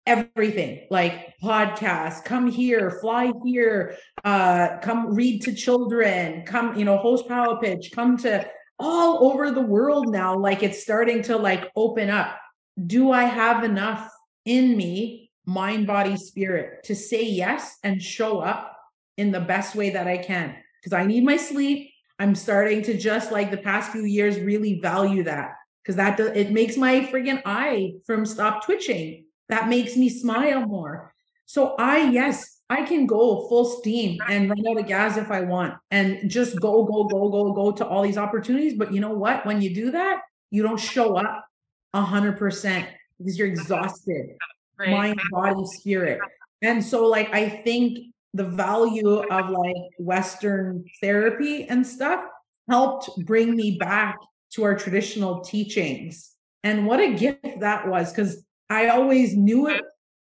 everything 0.08 0.88
like 0.90 1.38
podcasts 1.44 2.24
come 2.24 2.50
here 2.50 2.98
fly 3.02 3.30
here 3.44 3.98
uh 4.24 4.78
come 4.82 5.14
read 5.14 5.42
to 5.42 5.54
children 5.54 6.44
come 6.46 6.78
you 6.78 6.86
know 6.86 6.96
host 6.98 7.28
powwow 7.28 7.60
pitch 7.60 7.92
come 7.94 8.16
to 8.16 8.50
all 8.80 9.30
over 9.30 9.52
the 9.52 9.62
world 9.62 10.10
now 10.10 10.34
like 10.38 10.64
it's 10.64 10.82
starting 10.82 11.22
to 11.22 11.36
like 11.36 11.70
open 11.76 12.10
up 12.10 12.40
do 12.86 13.12
i 13.12 13.24
have 13.26 13.66
enough 13.66 14.10
in 14.46 14.78
me 14.78 15.30
mind 15.46 15.86
body 15.86 16.16
spirit 16.16 16.82
to 16.86 16.96
say 16.96 17.26
yes 17.26 17.78
and 17.84 18.02
show 18.02 18.40
up 18.40 18.77
in 19.18 19.32
the 19.32 19.40
best 19.40 19.76
way 19.76 19.90
that 19.90 20.08
i 20.08 20.18
can 20.18 20.56
because 20.80 20.94
i 20.94 21.06
need 21.06 21.24
my 21.24 21.38
sleep 21.38 21.92
i'm 22.20 22.36
starting 22.36 22.82
to 22.82 22.98
just 22.98 23.32
like 23.32 23.52
the 23.52 23.58
past 23.58 23.92
few 23.92 24.06
years 24.06 24.40
really 24.40 24.80
value 24.80 25.24
that 25.24 25.54
because 25.84 25.96
that 25.96 26.18
does, 26.18 26.32
it 26.36 26.52
makes 26.52 26.78
my 26.78 27.02
friggin 27.02 27.42
eye 27.46 27.94
from 28.06 28.26
stop 28.26 28.64
twitching 28.66 29.26
that 29.50 29.70
makes 29.70 29.96
me 29.96 30.10
smile 30.10 30.66
more 30.66 31.14
so 31.46 31.76
i 31.78 32.10
yes 32.10 32.58
I 32.70 32.84
can 32.84 33.06
go 33.06 33.48
full 33.48 33.64
steam 33.64 34.20
and 34.28 34.50
run 34.50 34.68
out 34.68 34.80
of 34.80 34.88
gas 34.88 35.16
if 35.16 35.32
I 35.32 35.42
want 35.42 35.76
and 35.90 36.30
just 36.30 36.60
go, 36.60 36.84
go, 36.84 37.06
go, 37.06 37.30
go, 37.30 37.54
go 37.54 37.72
to 37.72 37.86
all 37.86 38.04
these 38.04 38.18
opportunities. 38.18 38.74
But 38.74 38.94
you 38.94 39.00
know 39.00 39.14
what? 39.14 39.46
When 39.46 39.62
you 39.62 39.74
do 39.74 39.92
that, 39.92 40.22
you 40.52 40.64
don't 40.64 40.80
show 40.80 41.16
up 41.16 41.46
a 41.94 42.02
hundred 42.02 42.38
percent 42.38 42.88
because 43.18 43.38
you're 43.38 43.48
exhausted, 43.56 44.36
right. 44.78 44.90
mind, 44.90 45.22
body, 45.32 45.64
spirit. 45.66 46.20
And 46.62 46.84
so 46.84 47.08
like 47.08 47.34
I 47.34 47.48
think 47.48 48.00
the 48.34 48.44
value 48.44 49.20
of 49.20 49.50
like 49.50 49.76
Western 50.00 50.86
therapy 51.02 51.64
and 51.64 51.86
stuff 51.86 52.24
helped 52.70 53.10
bring 53.26 53.56
me 53.56 53.78
back 53.78 54.18
to 54.52 54.64
our 54.64 54.76
traditional 54.76 55.42
teachings. 55.42 56.32
And 56.64 56.86
what 56.86 57.00
a 57.00 57.14
gift 57.14 57.60
that 57.60 57.88
was 57.88 58.12
because 58.12 58.44
I 58.70 58.90
always 58.90 59.36
knew 59.36 59.68
it. 59.68 59.82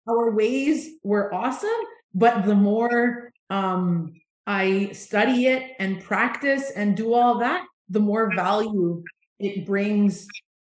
Our 0.08 0.32
ways 0.32 0.92
were 1.04 1.34
awesome, 1.34 1.70
but 2.14 2.46
the 2.46 2.56
more 2.56 3.32
um, 3.50 4.14
I 4.48 4.92
study 4.94 5.48
it 5.48 5.76
and 5.80 6.04
practice 6.04 6.72
and 6.76 6.96
do 6.96 7.14
all 7.14 7.40
that, 7.40 7.66
the 7.90 8.00
more 8.00 8.34
value 8.36 9.04
it 9.40 9.66
brings 9.66 10.28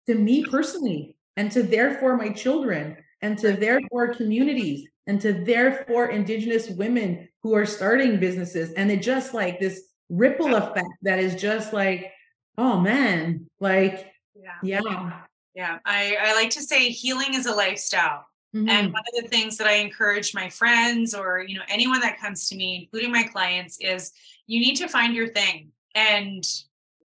to 0.07 0.15
me 0.15 0.45
personally 0.45 1.17
and 1.37 1.51
to 1.51 1.63
therefore 1.63 2.17
my 2.17 2.29
children 2.29 2.97
and 3.25 3.39
to 3.39 3.53
therefore 3.53 4.13
communities 4.13 4.87
and 5.07 5.19
to 5.19 5.33
therefore 5.33 6.09
indigenous 6.09 6.69
women 6.69 7.27
who 7.41 7.55
are 7.55 7.65
starting 7.65 8.19
businesses. 8.19 8.71
And 8.73 8.91
it 8.91 9.01
just 9.01 9.33
like 9.33 9.59
this 9.59 9.81
ripple 10.09 10.53
effect 10.53 10.87
that 11.01 11.17
is 11.17 11.33
just 11.41 11.73
like 11.73 12.11
oh 12.59 12.79
man 12.79 13.47
like 13.59 14.11
yeah. 14.35 14.59
yeah. 14.61 15.21
Yeah. 15.55 15.79
I 15.83 16.15
i 16.21 16.33
like 16.35 16.51
to 16.51 16.61
say 16.61 16.89
healing 16.89 17.33
is 17.33 17.47
a 17.47 17.55
lifestyle. 17.55 18.27
Mm-hmm. 18.55 18.69
And 18.69 18.93
one 18.93 19.01
of 19.01 19.23
the 19.23 19.27
things 19.27 19.57
that 19.57 19.67
I 19.67 19.77
encourage 19.77 20.35
my 20.35 20.47
friends 20.49 21.15
or 21.15 21.43
you 21.47 21.57
know 21.57 21.65
anyone 21.67 22.01
that 22.01 22.19
comes 22.19 22.47
to 22.49 22.55
me, 22.55 22.83
including 22.83 23.11
my 23.11 23.23
clients, 23.23 23.79
is 23.81 24.11
you 24.45 24.59
need 24.59 24.75
to 24.75 24.87
find 24.87 25.15
your 25.15 25.29
thing. 25.29 25.71
And 25.95 26.43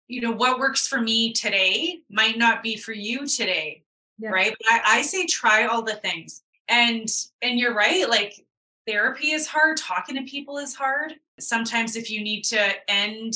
you 0.07 0.21
know 0.21 0.31
what 0.31 0.59
works 0.59 0.87
for 0.87 0.99
me 0.99 1.31
today 1.33 1.99
might 2.09 2.39
not 2.39 2.63
be 2.63 2.75
for 2.75 2.93
you 2.93 3.27
today, 3.27 3.83
yeah. 4.17 4.29
right? 4.29 4.55
I, 4.69 4.81
I 4.85 5.01
say 5.01 5.25
try 5.25 5.65
all 5.65 5.81
the 5.81 5.95
things. 5.95 6.43
And 6.69 7.09
and 7.41 7.59
you're 7.59 7.73
right, 7.73 8.09
like 8.09 8.45
therapy 8.85 9.31
is 9.31 9.47
hard, 9.47 9.77
talking 9.77 10.15
to 10.15 10.23
people 10.23 10.57
is 10.57 10.75
hard. 10.75 11.15
Sometimes 11.39 11.95
if 11.95 12.09
you 12.09 12.23
need 12.23 12.43
to 12.45 12.89
end 12.89 13.35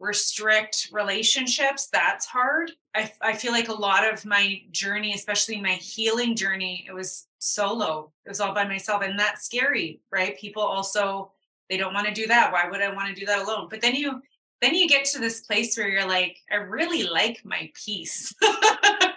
restrict 0.00 0.88
relationships 0.92 1.88
that's 1.92 2.24
hard 2.24 2.70
I, 2.94 3.10
I 3.20 3.32
feel 3.32 3.50
like 3.50 3.68
a 3.68 3.72
lot 3.72 4.10
of 4.10 4.24
my 4.24 4.62
journey 4.70 5.12
especially 5.12 5.60
my 5.60 5.72
healing 5.72 6.36
journey 6.36 6.86
it 6.88 6.92
was 6.92 7.26
solo 7.38 8.12
it 8.24 8.28
was 8.28 8.40
all 8.40 8.54
by 8.54 8.64
myself 8.64 9.02
and 9.02 9.18
that's 9.18 9.44
scary 9.44 10.00
right 10.12 10.38
people 10.38 10.62
also 10.62 11.32
they 11.68 11.76
don't 11.76 11.94
want 11.94 12.06
to 12.06 12.14
do 12.14 12.28
that 12.28 12.52
why 12.52 12.68
would 12.70 12.80
i 12.80 12.94
want 12.94 13.08
to 13.08 13.20
do 13.20 13.26
that 13.26 13.40
alone 13.44 13.66
but 13.68 13.80
then 13.80 13.96
you 13.96 14.22
then 14.60 14.74
you 14.74 14.88
get 14.88 15.04
to 15.06 15.18
this 15.18 15.40
place 15.40 15.76
where 15.76 15.88
you're 15.88 16.06
like 16.06 16.36
i 16.52 16.54
really 16.54 17.02
like 17.02 17.44
my 17.44 17.68
peace 17.74 18.32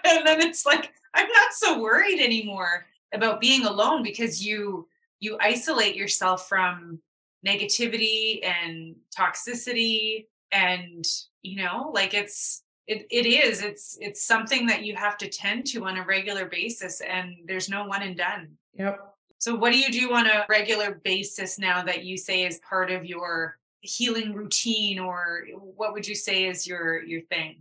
and 0.04 0.26
then 0.26 0.40
it's 0.40 0.66
like 0.66 0.92
i'm 1.14 1.28
not 1.28 1.52
so 1.52 1.80
worried 1.80 2.20
anymore 2.20 2.86
about 3.12 3.40
being 3.40 3.64
alone 3.64 4.02
because 4.02 4.44
you 4.44 4.88
you 5.20 5.36
isolate 5.40 5.94
yourself 5.94 6.48
from 6.48 6.98
negativity 7.46 8.44
and 8.44 8.94
toxicity 9.16 10.26
and 10.52 11.04
you 11.42 11.56
know 11.56 11.90
like 11.92 12.14
it's 12.14 12.62
it, 12.86 13.06
it 13.10 13.26
is 13.26 13.62
it's 13.62 13.96
it's 14.00 14.24
something 14.24 14.66
that 14.66 14.84
you 14.84 14.96
have 14.96 15.16
to 15.18 15.28
tend 15.28 15.66
to 15.66 15.86
on 15.86 15.96
a 15.96 16.04
regular 16.04 16.46
basis 16.46 17.00
and 17.00 17.36
there's 17.46 17.68
no 17.68 17.86
one 17.86 18.02
and 18.02 18.16
done. 18.16 18.50
Yep. 18.74 19.00
So 19.38 19.54
what 19.54 19.72
do 19.72 19.78
you 19.78 19.90
do 19.90 20.12
on 20.14 20.26
a 20.26 20.44
regular 20.48 21.00
basis 21.04 21.58
now 21.58 21.82
that 21.84 22.04
you 22.04 22.16
say 22.16 22.44
is 22.44 22.60
part 22.68 22.90
of 22.90 23.04
your 23.04 23.58
healing 23.80 24.32
routine 24.32 24.98
or 24.98 25.46
what 25.76 25.92
would 25.92 26.06
you 26.06 26.14
say 26.14 26.44
is 26.44 26.66
your 26.66 27.02
your 27.02 27.22
thing 27.22 27.56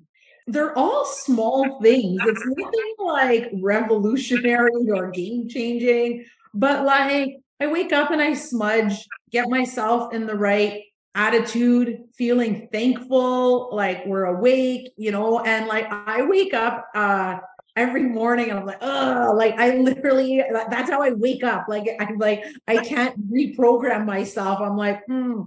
they're 0.52 0.78
all 0.78 1.06
small 1.06 1.80
things 1.82 2.22
it's 2.26 2.46
nothing 2.46 2.96
like 3.00 3.50
revolutionary 3.62 4.90
or 4.94 5.10
game 5.12 5.48
changing 5.48 6.26
but 6.54 6.86
like 6.86 7.38
i 7.60 7.68
wake 7.68 7.94
up 7.94 8.12
and 8.12 8.22
i 8.22 8.34
smudge 8.34 9.08
get 9.32 9.50
myself 9.50 10.14
in 10.14 10.28
the 10.28 10.36
right 10.36 10.84
attitude, 11.16 12.04
feeling 12.14 12.70
thankful, 12.72 13.70
like 13.76 14.06
we're 14.06 14.26
awake, 14.26 14.92
you 14.98 15.12
know, 15.12 15.42
and 15.42 15.68
like 15.68 15.88
I 15.90 16.22
wake 16.24 16.54
up 16.54 16.88
uh 16.96 17.40
every 17.76 18.04
morning 18.04 18.50
and 18.50 18.60
I'm 18.60 18.66
like, 18.66 18.82
oh, 18.82 19.34
like 19.36 19.56
I 19.58 19.78
literally 19.78 20.44
that's 20.70 20.90
how 20.90 21.02
I 21.02 21.12
wake 21.12 21.44
up. 21.44 21.66
Like 21.68 21.88
I'm 22.00 22.18
like, 22.18 22.44
I 22.68 22.78
can't 22.78 23.32
reprogram 23.32 24.06
myself. 24.06 24.60
I'm 24.62 24.78
like, 24.78 25.04
hmm. 25.06 25.44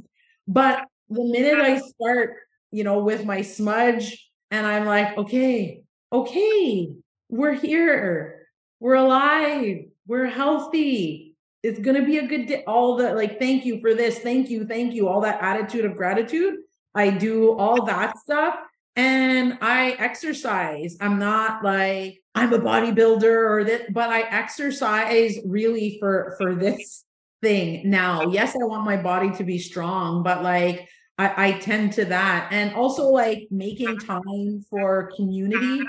But 0.46 0.86
the 1.08 1.24
minute 1.24 1.60
I 1.60 1.78
start, 1.78 2.36
you 2.70 2.84
know, 2.84 3.02
with 3.02 3.24
my 3.24 3.42
smudge 3.42 4.30
and 4.54 4.66
I'm 4.66 4.86
like, 4.86 5.18
okay, 5.18 5.82
okay, 6.12 6.92
we're 7.28 7.54
here, 7.54 8.46
we're 8.78 8.94
alive, 8.94 9.86
we're 10.06 10.26
healthy, 10.26 11.34
it's 11.64 11.80
going 11.80 11.96
to 11.98 12.06
be 12.06 12.18
a 12.18 12.26
good 12.26 12.46
day. 12.46 12.62
All 12.66 12.96
the 12.96 13.14
like, 13.14 13.40
thank 13.40 13.64
you 13.64 13.80
for 13.80 13.94
this. 13.94 14.18
Thank 14.18 14.50
you. 14.50 14.66
Thank 14.66 14.92
you. 14.92 15.08
All 15.08 15.22
that 15.22 15.42
attitude 15.42 15.86
of 15.86 15.96
gratitude. 15.96 16.56
I 16.94 17.08
do 17.08 17.56
all 17.58 17.86
that 17.86 18.18
stuff 18.18 18.56
and 18.96 19.58
I 19.62 19.92
exercise. 19.92 20.96
I'm 21.00 21.18
not 21.18 21.64
like 21.64 22.22
I'm 22.34 22.52
a 22.52 22.58
bodybuilder 22.58 23.50
or 23.50 23.64
that, 23.64 23.94
but 23.94 24.10
I 24.10 24.20
exercise 24.22 25.38
really 25.46 25.96
for 25.98 26.34
for 26.36 26.54
this 26.54 27.04
thing 27.40 27.88
now. 27.88 28.30
Yes, 28.30 28.54
I 28.54 28.64
want 28.64 28.84
my 28.84 28.98
body 28.98 29.30
to 29.38 29.44
be 29.44 29.58
strong, 29.58 30.22
but 30.22 30.42
like 30.42 30.86
I, 31.18 31.48
I 31.48 31.52
tend 31.58 31.92
to 31.94 32.04
that. 32.06 32.48
And 32.50 32.74
also 32.74 33.08
like 33.08 33.46
making 33.50 33.98
time 33.98 34.64
for 34.68 35.12
community, 35.16 35.82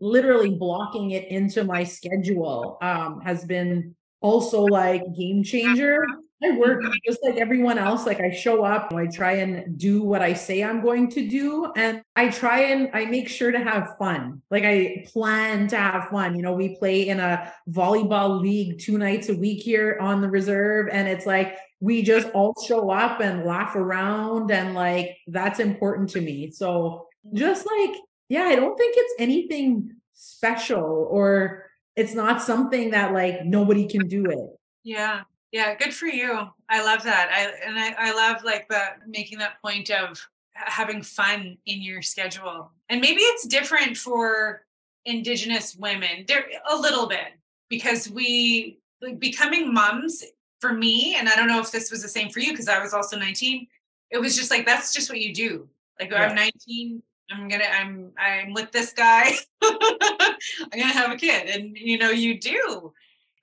literally 0.00 0.54
blocking 0.54 1.10
it 1.12 1.28
into 1.28 1.64
my 1.64 1.84
schedule 1.84 2.78
um, 2.80 3.20
has 3.20 3.44
been 3.44 3.94
also 4.20 4.62
like 4.62 5.02
game 5.16 5.42
changer. 5.42 6.04
I 6.42 6.56
work 6.56 6.80
mm-hmm. 6.80 6.92
just 7.04 7.18
like 7.24 7.36
everyone 7.36 7.78
else. 7.78 8.06
Like 8.06 8.20
I 8.20 8.30
show 8.30 8.64
up, 8.64 8.92
I 8.94 9.06
try 9.06 9.34
and 9.34 9.76
do 9.76 10.02
what 10.02 10.22
I 10.22 10.34
say 10.34 10.62
I'm 10.62 10.82
going 10.82 11.10
to 11.10 11.28
do. 11.28 11.72
And 11.76 12.02
I 12.14 12.28
try 12.28 12.60
and 12.60 12.90
I 12.94 13.06
make 13.06 13.28
sure 13.28 13.50
to 13.50 13.58
have 13.58 13.96
fun. 13.98 14.40
Like 14.50 14.64
I 14.64 15.04
plan 15.08 15.66
to 15.68 15.76
have 15.76 16.08
fun. 16.10 16.36
You 16.36 16.42
know, 16.42 16.52
we 16.52 16.76
play 16.76 17.08
in 17.08 17.18
a 17.18 17.52
volleyball 17.70 18.40
league 18.40 18.78
two 18.78 18.98
nights 18.98 19.28
a 19.28 19.34
week 19.34 19.62
here 19.62 19.98
on 20.00 20.20
the 20.20 20.28
reserve. 20.28 20.88
And 20.92 21.08
it's 21.08 21.26
like 21.26 21.58
we 21.80 22.02
just 22.02 22.28
all 22.30 22.54
show 22.66 22.90
up 22.90 23.20
and 23.20 23.44
laugh 23.44 23.74
around. 23.74 24.52
And 24.52 24.74
like 24.74 25.16
that's 25.26 25.58
important 25.58 26.10
to 26.10 26.20
me. 26.20 26.52
So 26.52 27.08
just 27.34 27.66
like, 27.66 27.96
yeah, 28.28 28.44
I 28.44 28.54
don't 28.54 28.76
think 28.76 28.94
it's 28.96 29.14
anything 29.18 29.92
special 30.14 31.08
or 31.10 31.64
it's 31.96 32.14
not 32.14 32.42
something 32.42 32.90
that 32.90 33.12
like 33.12 33.44
nobody 33.44 33.88
can 33.88 34.06
do 34.06 34.24
it. 34.26 34.50
Yeah. 34.84 35.22
Yeah, 35.52 35.74
good 35.76 35.94
for 35.94 36.06
you. 36.06 36.48
I 36.68 36.82
love 36.82 37.02
that. 37.04 37.30
I 37.32 37.66
and 37.66 37.78
I, 37.78 38.10
I 38.10 38.12
love 38.12 38.44
like 38.44 38.68
the 38.68 38.82
making 39.06 39.38
that 39.38 39.60
point 39.62 39.90
of 39.90 40.20
having 40.52 41.02
fun 41.02 41.56
in 41.66 41.80
your 41.80 42.02
schedule. 42.02 42.70
And 42.88 43.00
maybe 43.00 43.20
it's 43.20 43.46
different 43.46 43.96
for 43.96 44.66
indigenous 45.04 45.74
women. 45.76 46.24
There 46.26 46.44
a 46.70 46.76
little 46.76 47.08
bit 47.08 47.34
because 47.68 48.10
we 48.10 48.78
like 49.00 49.18
becoming 49.18 49.72
moms 49.72 50.24
for 50.60 50.72
me 50.72 51.16
and 51.16 51.28
I 51.28 51.36
don't 51.36 51.46
know 51.46 51.60
if 51.60 51.70
this 51.70 51.90
was 51.90 52.02
the 52.02 52.08
same 52.08 52.30
for 52.30 52.40
you 52.40 52.52
because 52.52 52.68
I 52.68 52.82
was 52.82 52.92
also 52.92 53.18
19. 53.18 53.66
It 54.10 54.18
was 54.18 54.36
just 54.36 54.50
like 54.50 54.66
that's 54.66 54.92
just 54.92 55.08
what 55.08 55.20
you 55.20 55.32
do. 55.32 55.68
Like 55.98 56.10
yeah. 56.10 56.26
I'm 56.26 56.34
19, 56.34 57.02
I'm 57.30 57.48
gonna 57.48 57.64
I'm 57.64 58.12
I'm 58.18 58.52
with 58.52 58.70
this 58.72 58.92
guy. 58.92 59.32
I'm 59.62 60.70
gonna 60.72 60.86
have 60.86 61.10
a 61.10 61.16
kid. 61.16 61.48
And 61.48 61.76
you 61.76 61.98
know, 61.98 62.10
you 62.10 62.38
do. 62.38 62.92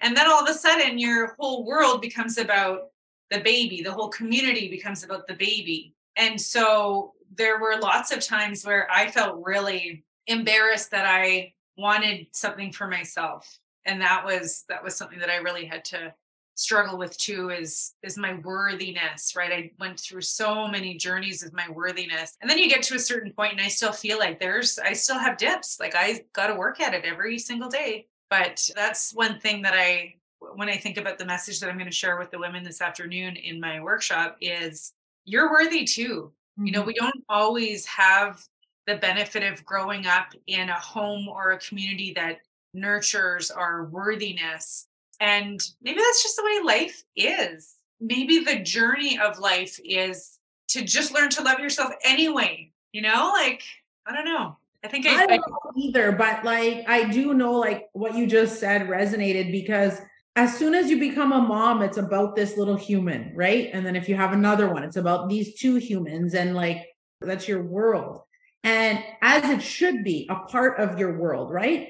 And 0.01 0.15
then 0.15 0.27
all 0.27 0.43
of 0.43 0.49
a 0.49 0.53
sudden, 0.53 0.99
your 0.99 1.35
whole 1.39 1.65
world 1.65 2.01
becomes 2.01 2.37
about 2.37 2.89
the 3.31 3.39
baby, 3.39 3.81
the 3.81 3.91
whole 3.91 4.09
community 4.09 4.69
becomes 4.69 5.03
about 5.03 5.27
the 5.27 5.33
baby. 5.33 5.93
And 6.15 6.39
so 6.39 7.13
there 7.33 7.59
were 7.59 7.79
lots 7.81 8.11
of 8.11 8.19
times 8.19 8.65
where 8.65 8.89
I 8.91 9.09
felt 9.09 9.41
really 9.43 10.03
embarrassed 10.27 10.91
that 10.91 11.05
I 11.05 11.53
wanted 11.77 12.27
something 12.31 12.71
for 12.71 12.87
myself. 12.87 13.59
And 13.85 14.01
that 14.01 14.23
was 14.25 14.65
that 14.69 14.83
was 14.83 14.95
something 14.95 15.19
that 15.19 15.29
I 15.29 15.37
really 15.37 15.65
had 15.65 15.85
to 15.85 16.13
struggle 16.55 16.97
with 16.97 17.17
too 17.17 17.49
is 17.49 17.93
is 18.01 18.17
my 18.17 18.35
worthiness 18.35 19.35
right 19.35 19.51
i 19.51 19.69
went 19.77 19.99
through 19.99 20.21
so 20.21 20.69
many 20.69 20.95
journeys 20.95 21.43
of 21.43 21.51
my 21.51 21.69
worthiness 21.69 22.37
and 22.41 22.49
then 22.49 22.57
you 22.57 22.69
get 22.69 22.81
to 22.81 22.95
a 22.95 22.99
certain 22.99 23.31
point 23.33 23.51
and 23.51 23.61
i 23.61 23.67
still 23.67 23.91
feel 23.91 24.17
like 24.17 24.39
there's 24.39 24.79
i 24.79 24.93
still 24.93 25.19
have 25.19 25.37
dips 25.37 25.81
like 25.81 25.95
i 25.95 26.23
got 26.31 26.47
to 26.47 26.55
work 26.55 26.79
at 26.79 26.93
it 26.93 27.03
every 27.03 27.37
single 27.37 27.67
day 27.67 28.07
but 28.29 28.67
that's 28.75 29.13
one 29.13 29.39
thing 29.39 29.61
that 29.63 29.73
I, 29.75 30.15
when 30.55 30.69
I 30.69 30.77
think 30.77 30.97
about 30.97 31.17
the 31.17 31.25
message 31.25 31.59
that 31.59 31.69
I'm 31.69 31.77
going 31.77 31.89
to 31.89 31.95
share 31.95 32.17
with 32.17 32.31
the 32.31 32.39
women 32.39 32.63
this 32.63 32.81
afternoon 32.81 33.35
in 33.35 33.59
my 33.59 33.79
workshop, 33.81 34.37
is 34.41 34.93
you're 35.25 35.51
worthy 35.51 35.85
too. 35.85 36.31
Mm-hmm. 36.57 36.65
You 36.65 36.71
know, 36.71 36.79
mm-hmm. 36.79 36.87
we 36.87 36.93
don't 36.93 37.23
always 37.29 37.85
have 37.85 38.43
the 38.87 38.95
benefit 38.95 39.43
of 39.43 39.65
growing 39.65 40.05
up 40.05 40.33
in 40.47 40.69
a 40.69 40.79
home 40.79 41.27
or 41.27 41.51
a 41.51 41.59
community 41.59 42.13
that 42.13 42.39
nurtures 42.73 43.49
our 43.49 43.85
worthiness. 43.85 44.87
And 45.19 45.59
maybe 45.81 45.99
that's 45.99 46.23
just 46.23 46.35
the 46.35 46.43
way 46.43 46.61
life 46.63 47.03
is. 47.15 47.75
Maybe 47.99 48.43
the 48.43 48.59
journey 48.59 49.17
of 49.17 49.39
life 49.39 49.79
is 49.83 50.39
to 50.69 50.83
just 50.83 51.13
learn 51.13 51.29
to 51.31 51.43
love 51.43 51.59
yourself 51.59 51.93
anyway. 52.03 52.71
You 52.91 53.01
know, 53.01 53.31
like, 53.33 53.63
I 54.05 54.13
don't 54.13 54.25
know. 54.25 54.57
I 54.85 54.87
think 54.87 55.07
I, 55.07 55.23
I 55.23 55.25
don't 55.25 55.39
know 55.39 55.71
either, 55.75 56.11
but 56.11 56.45
like 56.45 56.85
I 56.87 57.09
do 57.09 57.33
know 57.33 57.53
like 57.53 57.87
what 57.93 58.13
you 58.13 58.27
just 58.27 58.59
said 58.59 58.83
resonated 58.83 59.51
because 59.51 59.99
as 60.35 60.55
soon 60.55 60.75
as 60.75 60.91
you 60.91 60.99
become 60.99 61.31
a 61.31 61.41
mom, 61.41 61.81
it's 61.81 61.97
about 61.97 62.35
this 62.35 62.55
little 62.55 62.75
human, 62.75 63.31
right? 63.35 63.71
And 63.73 63.83
then 63.83 63.95
if 63.95 64.07
you 64.07 64.15
have 64.15 64.33
another 64.33 64.71
one, 64.71 64.83
it's 64.83 64.97
about 64.97 65.27
these 65.27 65.55
two 65.55 65.77
humans, 65.77 66.35
and 66.35 66.55
like 66.55 66.85
that's 67.19 67.47
your 67.47 67.63
world. 67.63 68.21
And 68.63 69.03
as 69.23 69.49
it 69.49 69.63
should 69.63 70.03
be 70.03 70.27
a 70.29 70.35
part 70.35 70.79
of 70.79 70.99
your 70.99 71.17
world, 71.17 71.51
right? 71.51 71.89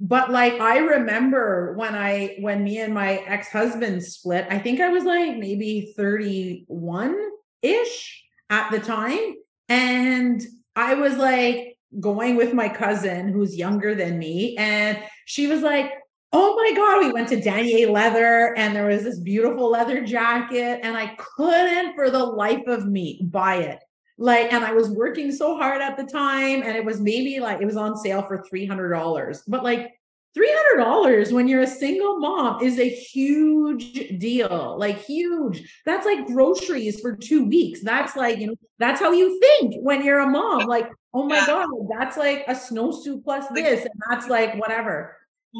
But 0.00 0.32
like 0.32 0.54
I 0.54 0.78
remember 0.78 1.74
when 1.76 1.94
I 1.94 2.38
when 2.40 2.64
me 2.64 2.80
and 2.80 2.92
my 2.92 3.18
ex-husband 3.26 4.02
split, 4.02 4.48
I 4.50 4.58
think 4.58 4.80
I 4.80 4.88
was 4.88 5.04
like 5.04 5.36
maybe 5.36 5.94
31-ish 5.96 8.24
at 8.50 8.72
the 8.72 8.80
time. 8.80 9.34
And 9.68 10.42
I 10.74 10.94
was 10.94 11.16
like, 11.16 11.73
going 12.00 12.36
with 12.36 12.52
my 12.52 12.68
cousin 12.68 13.28
who's 13.28 13.56
younger 13.56 13.94
than 13.94 14.18
me. 14.18 14.56
And 14.56 14.98
she 15.26 15.46
was 15.46 15.62
like, 15.62 15.92
Oh 16.32 16.56
my 16.56 16.72
God, 16.74 17.04
we 17.04 17.12
went 17.12 17.28
to 17.28 17.40
Danier 17.40 17.88
Leather 17.90 18.56
and 18.56 18.74
there 18.74 18.86
was 18.86 19.04
this 19.04 19.20
beautiful 19.20 19.70
leather 19.70 20.04
jacket. 20.04 20.80
And 20.82 20.96
I 20.96 21.14
couldn't 21.16 21.94
for 21.94 22.10
the 22.10 22.24
life 22.24 22.66
of 22.66 22.86
me 22.86 23.20
buy 23.22 23.56
it. 23.56 23.78
Like, 24.16 24.52
and 24.52 24.64
I 24.64 24.72
was 24.72 24.90
working 24.90 25.32
so 25.32 25.56
hard 25.56 25.82
at 25.82 25.96
the 25.96 26.04
time, 26.04 26.62
and 26.62 26.76
it 26.76 26.84
was 26.84 27.00
maybe 27.00 27.40
like 27.40 27.60
it 27.60 27.66
was 27.66 27.76
on 27.76 27.96
sale 27.96 28.22
for 28.22 28.44
$300. 28.44 29.42
But 29.48 29.64
like, 29.64 29.92
$300 30.36 31.32
when 31.32 31.46
you're 31.46 31.62
a 31.62 31.66
single 31.66 32.18
mom 32.18 32.62
is 32.62 32.78
a 32.78 32.88
huge 32.88 34.18
deal, 34.18 34.76
like 34.78 34.98
huge. 34.98 35.80
That's 35.86 36.04
like 36.04 36.26
groceries 36.26 37.00
for 37.00 37.14
two 37.14 37.44
weeks. 37.44 37.82
That's 37.82 38.16
like, 38.16 38.38
you 38.38 38.48
know, 38.48 38.56
that's 38.78 39.00
how 39.00 39.12
you 39.12 39.38
think 39.40 39.76
when 39.82 40.04
you're 40.04 40.20
a 40.20 40.28
mom. 40.28 40.66
Like, 40.74 40.90
oh 41.12 41.24
my 41.24 41.36
yeah. 41.36 41.46
God, 41.46 41.68
that's 41.96 42.16
like 42.16 42.44
a 42.48 42.52
snowsuit 42.52 43.22
plus 43.22 43.46
this, 43.54 43.82
and 43.82 43.94
that's 44.10 44.28
like 44.28 44.58
whatever. 44.58 45.16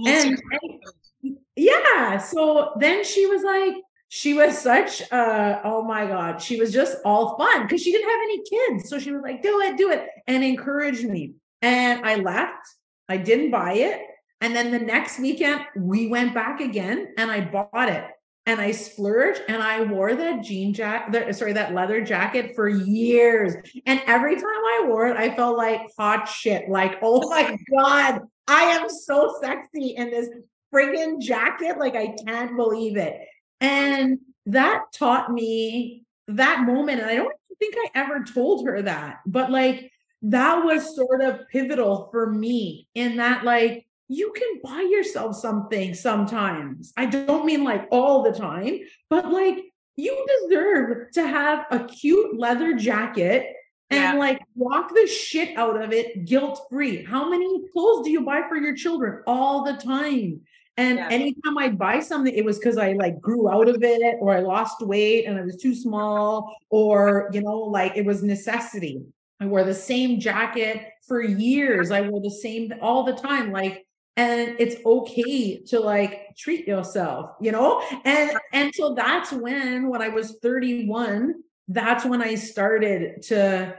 And, 0.07 0.41
and 1.23 1.37
yeah, 1.55 2.19
so 2.19 2.73
then 2.81 3.05
she 3.05 3.27
was 3.27 3.43
like, 3.43 3.75
she 4.09 4.35
was 4.35 4.57
such 4.57 5.03
uh 5.11 5.61
oh 5.65 5.83
my 5.83 6.07
god 6.07 6.41
she 6.41 6.55
was 6.61 6.73
just 6.73 6.99
all 7.05 7.37
fun 7.37 7.63
because 7.63 7.83
she 7.83 7.91
didn't 7.91 8.09
have 8.09 8.21
any 8.23 8.43
kids 8.45 8.89
so 8.89 8.97
she 8.97 9.11
was 9.11 9.21
like 9.23 9.43
do 9.43 9.61
it 9.61 9.77
do 9.77 9.91
it 9.91 10.09
and 10.29 10.45
encouraged 10.45 11.05
me 11.05 11.33
and 11.63 12.07
i 12.07 12.15
left 12.15 12.65
i 13.09 13.17
didn't 13.17 13.51
buy 13.51 13.73
it 13.73 14.01
and 14.45 14.55
then 14.55 14.71
the 14.71 14.79
next 14.79 15.19
weekend, 15.19 15.63
we 15.75 16.07
went 16.07 16.35
back 16.35 16.61
again 16.61 17.15
and 17.17 17.31
I 17.31 17.41
bought 17.41 17.89
it 17.89 18.05
and 18.45 18.61
I 18.61 18.73
splurged 18.73 19.41
and 19.49 19.63
I 19.63 19.85
wore 19.85 20.15
that 20.15 20.43
jean 20.43 20.75
jacket, 20.75 21.35
sorry, 21.35 21.55
that 21.55 21.73
leather 21.73 22.05
jacket 22.05 22.55
for 22.55 22.69
years. 22.69 23.55
And 23.87 24.03
every 24.07 24.35
time 24.35 24.45
I 24.45 24.85
wore 24.87 25.07
it, 25.07 25.17
I 25.17 25.35
felt 25.35 25.57
like 25.57 25.81
hot 25.99 26.29
shit. 26.29 26.69
Like, 26.69 26.99
oh 27.01 27.27
my 27.31 27.57
God, 27.79 28.21
I 28.47 28.65
am 28.65 28.91
so 28.91 29.35
sexy 29.41 29.95
in 29.97 30.11
this 30.11 30.29
friggin' 30.71 31.23
jacket. 31.23 31.79
Like, 31.79 31.97
I 31.97 32.15
can't 32.27 32.55
believe 32.55 32.99
it. 32.99 33.19
And 33.63 34.19
that 34.45 34.93
taught 34.93 35.33
me 35.33 36.05
that 36.29 36.67
moment. 36.67 37.01
And 37.01 37.11
I 37.11 37.17
don't 37.17 37.33
think 37.59 37.77
I 37.79 37.99
ever 37.99 38.23
told 38.25 38.67
her 38.67 38.83
that, 38.83 39.21
but 39.25 39.51
like, 39.51 39.91
that 40.21 40.63
was 40.67 40.95
sort 40.95 41.23
of 41.23 41.49
pivotal 41.51 42.11
for 42.13 42.31
me 42.31 42.89
in 42.95 43.17
that, 43.17 43.43
like, 43.43 43.87
you 44.09 44.33
can 44.37 44.61
buy 44.63 44.83
yourself 44.83 45.37
something 45.37 45.95
sometimes. 45.95 46.93
I 46.97 47.07
don't 47.07 47.47
mean 47.47 47.65
like 47.65 47.87
all 47.91 48.23
the 48.23 48.33
time, 48.33 48.81
but 49.09 49.33
like 49.33 49.59
you 49.97 50.27
deserve 50.43 51.13
to 51.13 51.27
have 51.27 51.67
a 51.71 51.85
cute 51.85 52.39
leather 52.39 52.75
jacket 52.75 53.55
and 53.91 54.15
yeah. 54.15 54.19
like 54.19 54.41
walk 54.55 54.91
the 54.95 55.07
shit 55.07 55.57
out 55.57 55.81
of 55.81 55.93
it 55.93 56.25
guilt 56.25 56.67
free. 56.71 57.05
How 57.05 57.29
many 57.29 57.63
clothes 57.73 58.05
do 58.05 58.11
you 58.11 58.23
buy 58.23 58.43
for 58.49 58.57
your 58.57 58.75
children 58.75 59.23
all 59.27 59.65
the 59.65 59.75
time? 59.75 60.41
And 60.77 60.99
yeah. 60.99 61.09
anytime 61.11 61.57
I'd 61.57 61.79
buy 61.79 62.01
something, 62.01 62.35
it 62.35 62.45
was 62.45 62.59
because 62.59 62.79
I 62.79 62.95
like 62.95 63.21
grew 63.21 63.49
out 63.49 63.69
of 63.69 63.83
it 63.83 64.17
or 64.21 64.35
I 64.35 64.41
lost 64.41 64.85
weight 64.85 65.27
and 65.27 65.39
I 65.39 65.43
was 65.43 65.57
too 65.57 65.75
small, 65.75 66.57
or 66.69 67.31
you 67.33 67.43
know, 67.43 67.59
like 67.59 67.93
it 67.97 68.05
was 68.05 68.23
necessity. 68.23 69.01
I 69.41 69.47
wore 69.47 69.63
the 69.63 69.75
same 69.75 70.19
jacket 70.19 70.89
for 71.07 71.23
years. 71.23 71.91
I 71.91 72.01
wore 72.01 72.21
the 72.21 72.31
same 72.31 72.73
all 72.81 73.05
the 73.05 73.15
time. 73.15 73.53
Like 73.53 73.87
and 74.17 74.57
it's 74.59 74.77
okay 74.87 75.59
to 75.65 75.81
like 75.81 76.37
treat 76.37 76.67
yourself 76.67 77.31
you 77.41 77.53
know? 77.53 77.83
And 78.05 78.33
and 78.53 78.75
so 78.75 78.95
that's 78.95 79.33
when 79.33 79.89
when 79.89 80.03
i 80.03 80.09
was 80.09 80.39
31 80.43 81.35
that's 81.69 82.05
when 82.05 82.21
i 82.23 82.35
started 82.35 83.23
to 83.23 83.75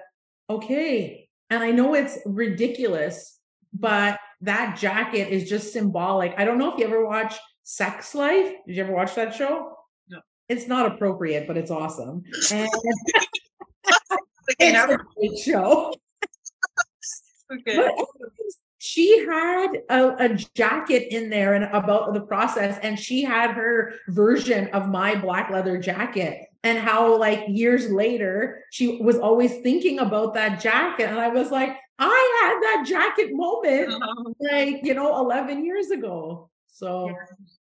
okay 0.50 1.30
and 1.50 1.64
i 1.64 1.72
know 1.72 1.94
it's 1.94 2.18
ridiculous 2.26 3.40
but 3.74 4.20
that 4.42 4.78
jacket 4.78 5.30
is 5.30 5.50
just 5.50 5.74
symbolic. 5.74 6.34
I 6.38 6.46
don't 6.46 6.58
know 6.58 6.72
if 6.72 6.80
you 6.80 6.86
ever 6.86 7.06
watch 7.06 7.36
sex 7.64 8.16
life. 8.16 8.54
Did 8.68 8.76
you 8.76 8.84
ever 8.84 8.94
watch 8.94 9.16
that 9.16 9.34
show? 9.34 9.76
No. 10.10 10.20
It's 10.50 10.68
not 10.68 10.92
appropriate 10.94 11.48
but 11.48 11.58
it's 11.58 11.72
awesome. 11.72 12.24
And 12.52 12.70
it's 14.60 14.92
a 14.92 14.98
great 15.16 15.38
show. 15.40 15.94
Okay. 17.54 17.76
But 17.78 17.94
she 18.86 19.26
had 19.26 19.68
a, 19.90 20.26
a, 20.26 20.30
jacket 20.54 21.14
in 21.14 21.30
there 21.30 21.56
and 21.56 21.66
about 21.76 22.14
the 22.14 22.22
process 22.22 22.78
and 22.84 23.00
she 23.00 23.24
had 23.24 23.52
her 23.52 23.96
version 24.10 24.68
of 24.70 24.88
my 24.90 25.16
black 25.16 25.50
leather 25.50 25.80
jacket 25.80 26.48
and 26.64 26.78
how 26.78 27.18
like 27.18 27.44
years 27.48 27.90
later 27.90 28.64
she 28.72 29.02
was 29.02 29.18
always 29.18 29.58
thinking 29.58 30.00
about 30.00 30.36
that 30.36 30.62
jacket. 30.62 31.10
And 31.10 31.20
i 31.20 31.30
was 31.30 31.50
like 31.50 31.78
i 31.98 32.42
had 32.44 32.62
that 32.62 32.86
jacket 32.88 33.30
moment 33.34 33.92
uh-huh. 33.92 34.34
like 34.40 34.82
you 34.84 34.94
know 34.94 35.18
11 35.20 35.66
years 35.66 35.90
ago. 35.90 36.50
So 36.68 37.08
yeah, 37.08 37.14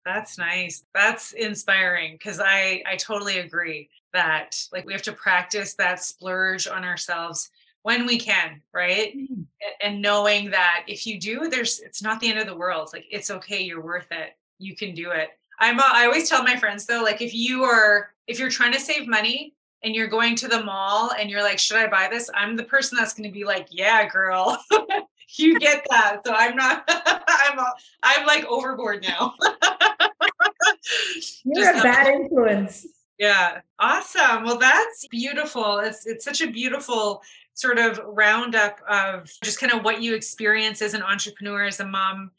that's 0.05 0.39
nice. 0.39 0.85
That's 0.95 1.33
inspiring 1.33 2.13
because 2.13 2.41
i 2.41 2.83
i 2.87 2.95
totally 2.97 3.39
agree 3.39 3.89
that 4.13 4.57
like 4.73 4.87
we 4.87 4.93
have 4.93 5.03
to 5.03 5.13
practice 5.13 5.75
that 5.75 6.03
splurge 6.03 6.69
on 6.69 6.85
ourselves 6.85 7.51
when 7.89 8.05
we 8.05 8.19
can 8.19 8.61
right 8.75 9.17
mm-hmm. 9.17 9.43
and 9.81 10.03
knowing 10.03 10.51
that 10.51 10.85
if 10.87 11.07
you 11.07 11.19
do 11.19 11.49
there's 11.49 11.81
it's 11.81 12.03
not 12.03 12.21
the 12.21 12.29
end 12.29 12.39
of 12.39 12.47
the 12.47 12.55
world 12.55 12.91
like 12.93 13.07
it's 13.11 13.31
okay 13.31 13.63
you're 13.63 13.83
worth 13.83 14.09
it 14.11 14.37
you 14.59 14.77
can 14.77 14.95
do 14.95 15.11
it 15.11 15.31
i'm 15.59 15.81
i 15.81 16.05
always 16.05 16.29
tell 16.29 16.43
my 16.43 16.55
friends 16.55 16.85
though 16.85 17.03
like 17.03 17.23
if 17.23 17.33
you 17.33 17.65
are 17.65 18.11
if 18.27 18.39
you're 18.39 18.51
trying 18.51 18.73
to 18.73 18.79
save 18.79 19.09
money 19.09 19.55
and 19.83 19.95
you're 19.95 20.07
going 20.07 20.37
to 20.37 20.49
the 20.49 20.63
mall 20.65 21.13
and 21.19 21.31
you're 21.31 21.43
like 21.43 21.59
should 21.59 21.79
i 21.79 21.87
buy 21.87 22.09
this 22.11 22.29
i'm 22.35 22.57
the 22.57 22.65
person 22.65 22.99
that's 22.99 23.15
going 23.15 23.27
to 23.27 23.33
be 23.33 23.45
like 23.45 23.69
yeah 23.71 24.07
girl 24.07 24.59
you 25.37 25.59
get 25.59 25.85
that. 25.91 26.21
So 26.25 26.33
I'm 26.35 26.57
not. 26.57 26.85
I'm. 26.89 27.59
A, 27.59 27.73
I'm 28.03 28.27
like 28.27 28.45
overboard 28.47 29.03
now. 29.07 29.35
You're 31.45 31.65
Just 31.65 31.81
a 31.81 31.83
bad 31.83 32.07
influence. 32.09 32.87
Yeah. 33.19 33.61
Awesome. 33.79 34.45
Well, 34.45 34.59
that's 34.59 35.07
beautiful. 35.09 35.79
It's 35.79 36.07
it's 36.07 36.25
such 36.25 36.41
a 36.41 36.51
beautiful 36.51 37.23
sort 37.59 37.79
of 37.79 38.01
roundup 38.05 38.79
of 38.89 39.33
just 39.43 39.59
kind 39.59 39.73
of 39.73 39.85
what 39.85 40.01
you 40.01 40.15
experience 40.15 40.81
as 40.81 40.95
an 40.95 41.03
entrepreneur, 41.03 41.65
as 41.65 41.81
a 41.81 41.87
mom, 41.87 42.31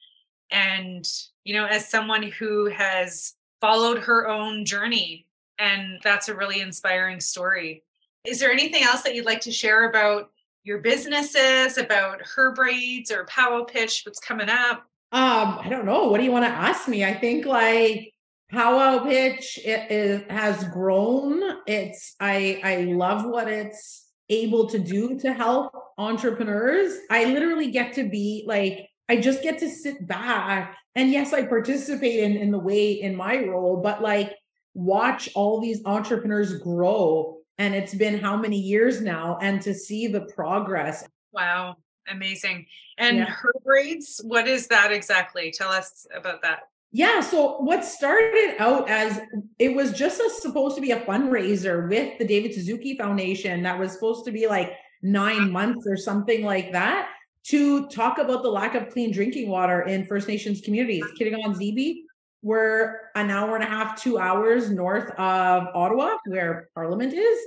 and 0.49 1.05
you 1.43 1.53
know, 1.53 1.65
as 1.65 1.89
someone 1.89 2.23
who 2.23 2.67
has 2.67 3.33
followed 3.59 3.99
her 3.99 4.29
own 4.29 4.63
journey. 4.63 5.25
And 5.59 5.99
that's 6.03 6.29
a 6.29 6.35
really 6.35 6.61
inspiring 6.61 7.19
story. 7.19 7.83
Is 8.25 8.39
there 8.39 8.51
anything 8.51 8.83
else 8.83 9.01
that 9.01 9.13
you'd 9.13 9.25
like 9.25 9.41
to 9.41 9.51
share 9.51 9.89
about 9.89 10.31
your 10.63 10.77
businesses, 10.77 11.77
about 11.77 12.21
her 12.21 12.53
braids 12.53 13.11
or 13.11 13.25
Powwow 13.25 13.65
Pitch, 13.65 14.03
what's 14.05 14.19
coming 14.21 14.49
up? 14.49 14.85
Um, 15.11 15.59
I 15.59 15.67
don't 15.69 15.85
know. 15.85 16.07
What 16.07 16.19
do 16.19 16.23
you 16.23 16.31
want 16.31 16.45
to 16.45 16.51
ask 16.51 16.87
me? 16.87 17.03
I 17.03 17.13
think 17.13 17.45
like 17.45 18.13
Powwow 18.49 19.03
Pitch 19.03 19.59
it, 19.65 19.91
it 19.91 20.31
has 20.31 20.63
grown. 20.65 21.41
It's 21.67 22.15
I 22.21 22.61
I 22.63 22.75
love 22.83 23.25
what 23.25 23.49
it's 23.49 24.08
able 24.29 24.67
to 24.69 24.79
do 24.79 25.19
to 25.19 25.33
help 25.33 25.73
entrepreneurs. 25.97 26.97
I 27.09 27.25
literally 27.25 27.71
get 27.71 27.93
to 27.93 28.07
be 28.07 28.43
like 28.47 28.89
I 29.09 29.17
just 29.17 29.41
get 29.41 29.57
to 29.59 29.69
sit 29.69 30.07
back 30.07 30.77
and 30.95 31.11
yes, 31.11 31.33
I 31.33 31.45
participate 31.45 32.23
in 32.23 32.37
in 32.37 32.51
the 32.51 32.59
way 32.59 32.93
in 33.01 33.15
my 33.15 33.43
role, 33.45 33.77
but 33.77 34.01
like 34.01 34.35
watch 34.73 35.29
all 35.35 35.59
these 35.59 35.81
entrepreneurs 35.85 36.57
grow 36.59 37.37
and 37.57 37.75
it's 37.75 37.93
been 37.93 38.19
how 38.19 38.37
many 38.37 38.57
years 38.57 39.01
now 39.01 39.37
and 39.41 39.61
to 39.61 39.73
see 39.73 40.07
the 40.07 40.21
progress. 40.21 41.05
Wow, 41.33 41.75
amazing. 42.07 42.65
And 42.97 43.17
yeah. 43.17 43.25
Her 43.25 43.53
Braids, 43.63 44.21
what 44.23 44.47
is 44.47 44.67
that 44.67 44.91
exactly? 44.91 45.51
Tell 45.51 45.69
us 45.69 46.07
about 46.15 46.41
that. 46.43 46.63
Yeah. 46.91 47.21
So 47.21 47.57
what 47.57 47.85
started 47.85 48.55
out 48.57 48.89
as 48.89 49.21
it 49.59 49.75
was 49.75 49.93
just 49.93 50.19
a, 50.19 50.29
supposed 50.29 50.75
to 50.75 50.81
be 50.81 50.91
a 50.91 51.01
fundraiser 51.01 51.87
with 51.87 52.17
the 52.17 52.25
David 52.25 52.53
Suzuki 52.53 52.97
Foundation 52.97 53.61
that 53.63 53.77
was 53.77 53.93
supposed 53.93 54.25
to 54.25 54.31
be 54.31 54.47
like 54.47 54.73
nine 55.01 55.51
months 55.51 55.85
or 55.87 55.95
something 55.95 56.43
like 56.43 56.71
that 56.71 57.09
to 57.45 57.87
talk 57.87 58.17
about 58.17 58.43
the 58.43 58.49
lack 58.49 58.75
of 58.75 58.89
clean 58.89 59.11
drinking 59.11 59.49
water 59.49 59.83
in 59.83 60.05
First 60.05 60.27
Nations 60.27 60.61
communities. 60.61 61.03
Kitigan-Zibi, 61.19 62.01
we're 62.41 62.99
an 63.15 63.29
hour 63.29 63.55
and 63.55 63.63
a 63.63 63.67
half, 63.67 64.01
two 64.01 64.17
hours 64.17 64.69
north 64.69 65.09
of 65.11 65.67
Ottawa, 65.73 66.17
where 66.25 66.69
Parliament 66.73 67.13
is. 67.13 67.39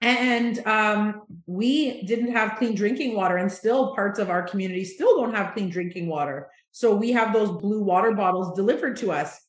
And 0.00 0.66
um, 0.66 1.22
we 1.46 2.02
didn't 2.02 2.32
have 2.32 2.58
clean 2.58 2.74
drinking 2.74 3.14
water, 3.16 3.38
and 3.38 3.50
still 3.50 3.94
parts 3.94 4.18
of 4.18 4.30
our 4.30 4.42
community 4.42 4.84
still 4.84 5.16
don't 5.16 5.34
have 5.34 5.54
clean 5.54 5.70
drinking 5.70 6.08
water. 6.08 6.48
So 6.74 6.92
we 6.92 7.12
have 7.12 7.32
those 7.32 7.52
blue 7.52 7.84
water 7.84 8.10
bottles 8.10 8.56
delivered 8.56 8.96
to 8.96 9.12
us. 9.12 9.40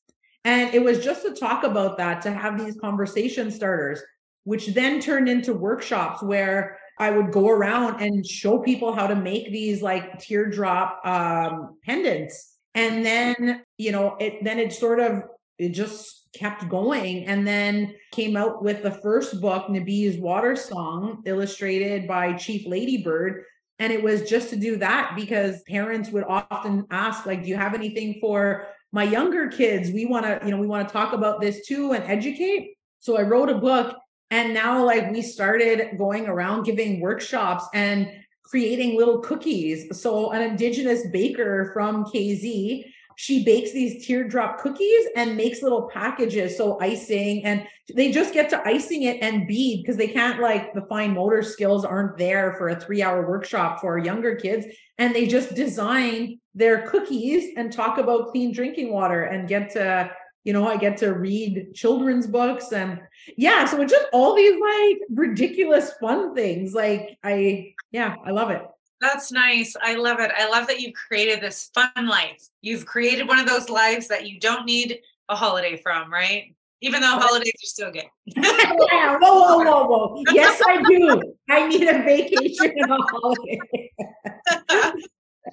And 0.43 0.71
it 0.75 0.83
was 0.83 1.03
just 1.03 1.23
to 1.23 1.33
talk 1.33 1.63
about 1.63 1.97
that, 1.97 2.21
to 2.21 2.31
have 2.31 2.63
these 2.63 2.77
conversation 2.79 3.49
starters, 3.49 3.99
which 4.43 4.67
then 4.67 4.99
turned 4.99 5.27
into 5.27 5.55
workshops 5.55 6.21
where 6.21 6.77
I 6.99 7.09
would 7.09 7.31
go 7.31 7.49
around 7.49 7.99
and 7.99 8.23
show 8.23 8.59
people 8.59 8.93
how 8.93 9.07
to 9.07 9.15
make 9.15 9.51
these 9.51 9.81
like 9.81 10.19
teardrop 10.19 11.03
um, 11.03 11.79
pendants. 11.83 12.57
And 12.75 13.03
then, 13.03 13.63
you 13.79 13.91
know, 13.91 14.17
it 14.19 14.43
then 14.43 14.59
it 14.59 14.71
sort 14.71 14.99
of 14.99 15.23
it 15.57 15.69
just 15.69 16.29
kept 16.35 16.69
going 16.69 17.25
and 17.25 17.47
then 17.47 17.95
came 18.11 18.37
out 18.37 18.63
with 18.63 18.83
the 18.83 18.91
first 18.91 19.41
book, 19.41 19.67
Nibi's 19.67 20.19
Water 20.19 20.55
Song, 20.55 21.23
illustrated 21.25 22.07
by 22.07 22.33
Chief 22.33 22.67
Ladybird, 22.67 23.45
and 23.79 23.91
it 23.91 24.01
was 24.01 24.29
just 24.29 24.49
to 24.51 24.55
do 24.55 24.77
that 24.77 25.13
because 25.15 25.61
parents 25.63 26.09
would 26.09 26.23
often 26.23 26.85
ask, 26.91 27.25
like, 27.25 27.43
do 27.43 27.49
you 27.49 27.57
have 27.57 27.73
anything 27.73 28.19
for 28.21 28.67
my 28.91 29.03
younger 29.03 29.49
kids? 29.49 29.91
We 29.91 30.05
want 30.05 30.25
to, 30.25 30.39
you 30.45 30.51
know, 30.51 30.57
we 30.57 30.67
want 30.67 30.87
to 30.87 30.93
talk 30.93 31.13
about 31.13 31.41
this 31.41 31.65
too 31.65 31.91
and 31.91 32.03
educate. 32.05 32.75
So 32.99 33.17
I 33.17 33.23
wrote 33.23 33.49
a 33.49 33.57
book 33.57 33.97
and 34.31 34.53
now 34.53 34.83
like 34.83 35.11
we 35.11 35.21
started 35.21 35.97
going 35.97 36.27
around 36.27 36.63
giving 36.63 37.01
workshops 37.01 37.65
and 37.73 38.09
creating 38.43 38.97
little 38.97 39.19
cookies. 39.19 39.99
So 39.99 40.31
an 40.31 40.41
indigenous 40.41 41.07
baker 41.07 41.71
from 41.73 42.05
KZ 42.05 42.85
she 43.15 43.43
bakes 43.43 43.71
these 43.71 44.05
teardrop 44.05 44.59
cookies 44.59 45.05
and 45.15 45.37
makes 45.37 45.61
little 45.61 45.89
packages 45.93 46.57
so 46.57 46.79
icing 46.81 47.43
and 47.45 47.65
they 47.93 48.11
just 48.11 48.33
get 48.33 48.49
to 48.49 48.67
icing 48.67 49.03
it 49.03 49.17
and 49.21 49.47
bead 49.47 49.81
because 49.81 49.97
they 49.97 50.07
can't 50.07 50.41
like 50.41 50.73
the 50.73 50.81
fine 50.83 51.13
motor 51.13 51.41
skills 51.41 51.85
aren't 51.85 52.17
there 52.17 52.53
for 52.53 52.69
a 52.69 52.79
three 52.79 53.01
hour 53.01 53.27
workshop 53.27 53.79
for 53.79 53.97
younger 53.97 54.35
kids 54.35 54.65
and 54.97 55.13
they 55.13 55.27
just 55.27 55.55
design 55.55 56.39
their 56.53 56.87
cookies 56.87 57.53
and 57.57 57.71
talk 57.71 57.97
about 57.97 58.31
clean 58.31 58.51
drinking 58.51 58.91
water 58.91 59.23
and 59.23 59.47
get 59.47 59.69
to 59.69 60.09
you 60.43 60.53
know 60.53 60.67
i 60.67 60.77
get 60.77 60.97
to 60.97 61.13
read 61.13 61.73
children's 61.73 62.27
books 62.27 62.71
and 62.71 62.99
yeah 63.37 63.65
so 63.65 63.81
it's 63.81 63.91
just 63.91 64.07
all 64.13 64.35
these 64.35 64.59
like 64.61 64.97
ridiculous 65.09 65.91
fun 65.99 66.33
things 66.33 66.73
like 66.73 67.17
i 67.23 67.73
yeah 67.91 68.15
i 68.25 68.31
love 68.31 68.51
it 68.51 68.61
that's 69.05 69.31
nice. 69.31 69.75
I 69.81 69.95
love 69.95 70.19
it. 70.19 70.31
I 70.35 70.49
love 70.49 70.67
that 70.67 70.79
you've 70.79 70.93
created 70.93 71.41
this 71.41 71.69
fun 71.73 72.07
life. 72.07 72.49
You've 72.61 72.85
created 72.85 73.27
one 73.27 73.39
of 73.39 73.47
those 73.47 73.69
lives 73.69 74.07
that 74.07 74.27
you 74.27 74.39
don't 74.39 74.65
need 74.65 74.99
a 75.29 75.35
holiday 75.35 75.77
from, 75.77 76.11
right? 76.11 76.55
Even 76.81 77.01
though 77.01 77.17
holidays 77.17 77.53
are 77.55 77.67
still 77.67 77.91
good. 77.91 78.05
yeah, 78.25 79.17
whoa, 79.21 79.57
whoa, 79.57 79.63
whoa, 79.63 79.87
whoa. 79.87 80.23
Yes, 80.31 80.61
I 80.67 80.81
do. 80.83 81.21
I 81.49 81.67
need 81.67 81.87
a 81.87 82.03
vacation 82.03 82.73
and 82.77 82.91
a 82.91 82.97
holiday. 83.11 83.91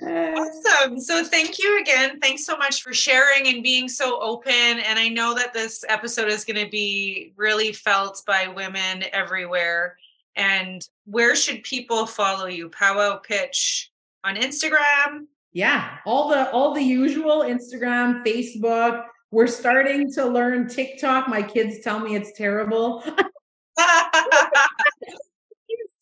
awesome. 0.36 0.98
So 1.00 1.24
thank 1.24 1.58
you 1.58 1.80
again. 1.80 2.18
Thanks 2.20 2.44
so 2.44 2.56
much 2.56 2.82
for 2.82 2.92
sharing 2.92 3.48
and 3.48 3.62
being 3.62 3.88
so 3.88 4.20
open. 4.20 4.52
And 4.52 4.98
I 4.98 5.08
know 5.08 5.34
that 5.34 5.52
this 5.52 5.84
episode 5.88 6.28
is 6.28 6.44
going 6.44 6.62
to 6.64 6.70
be 6.70 7.32
really 7.36 7.72
felt 7.72 8.22
by 8.26 8.48
women 8.48 9.04
everywhere. 9.12 9.96
And 10.36 10.86
where 11.04 11.36
should 11.36 11.62
people 11.62 12.06
follow 12.06 12.46
you? 12.46 12.68
Powwow 12.68 13.16
Pitch 13.18 13.90
on 14.24 14.36
Instagram? 14.36 15.26
Yeah, 15.52 15.98
all 16.06 16.28
the 16.28 16.50
all 16.50 16.72
the 16.72 16.82
usual 16.82 17.40
Instagram, 17.40 18.24
Facebook. 18.24 19.04
We're 19.30 19.46
starting 19.46 20.12
to 20.14 20.26
learn 20.26 20.68
TikTok. 20.68 21.28
My 21.28 21.42
kids 21.42 21.80
tell 21.80 22.00
me 22.00 22.16
it's 22.16 22.32
terrible. 22.32 23.02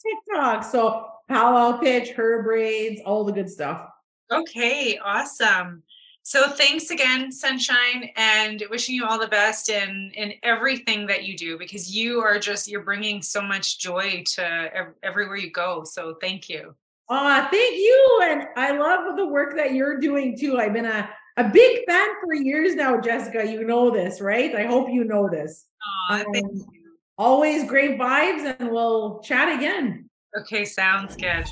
TikTok. 0.02 0.64
So 0.64 1.06
powwow 1.28 1.78
pitch, 1.78 2.10
her 2.10 2.42
braids, 2.42 3.00
all 3.04 3.24
the 3.24 3.32
good 3.32 3.50
stuff. 3.50 3.88
Okay, 4.30 4.98
awesome. 4.98 5.82
So 6.30 6.48
thanks 6.48 6.90
again, 6.90 7.32
Sunshine, 7.32 8.10
and 8.14 8.62
wishing 8.70 8.94
you 8.94 9.04
all 9.04 9.18
the 9.18 9.26
best 9.26 9.68
in 9.68 10.12
in 10.14 10.34
everything 10.44 11.08
that 11.08 11.24
you 11.24 11.36
do 11.36 11.58
because 11.58 11.92
you 11.92 12.20
are 12.20 12.38
just 12.38 12.68
you're 12.68 12.84
bringing 12.84 13.20
so 13.20 13.42
much 13.42 13.80
joy 13.80 14.22
to 14.34 14.44
ev- 14.44 14.94
everywhere 15.02 15.38
you 15.38 15.50
go. 15.50 15.82
So 15.82 16.14
thank 16.20 16.48
you. 16.48 16.76
Ah, 17.08 17.48
uh, 17.48 17.50
thank 17.50 17.74
you, 17.74 18.20
and 18.22 18.44
I 18.54 18.78
love 18.78 19.16
the 19.16 19.26
work 19.26 19.56
that 19.56 19.74
you're 19.74 19.98
doing 19.98 20.38
too. 20.38 20.56
I've 20.56 20.72
been 20.72 20.86
a 20.86 21.10
a 21.36 21.48
big 21.48 21.84
fan 21.88 22.08
for 22.22 22.32
years 22.32 22.76
now, 22.76 23.00
Jessica. 23.00 23.44
You 23.44 23.64
know 23.64 23.90
this, 23.90 24.20
right? 24.20 24.54
I 24.54 24.66
hope 24.66 24.88
you 24.88 25.02
know 25.02 25.28
this. 25.28 25.66
um, 26.10 26.32
thank 26.32 26.46
you. 26.46 26.92
Always 27.18 27.64
great 27.68 27.98
vibes, 27.98 28.54
and 28.60 28.70
we'll 28.70 29.18
chat 29.18 29.48
again. 29.58 30.08
Okay, 30.38 30.64
sounds 30.64 31.16
good. 31.16 31.44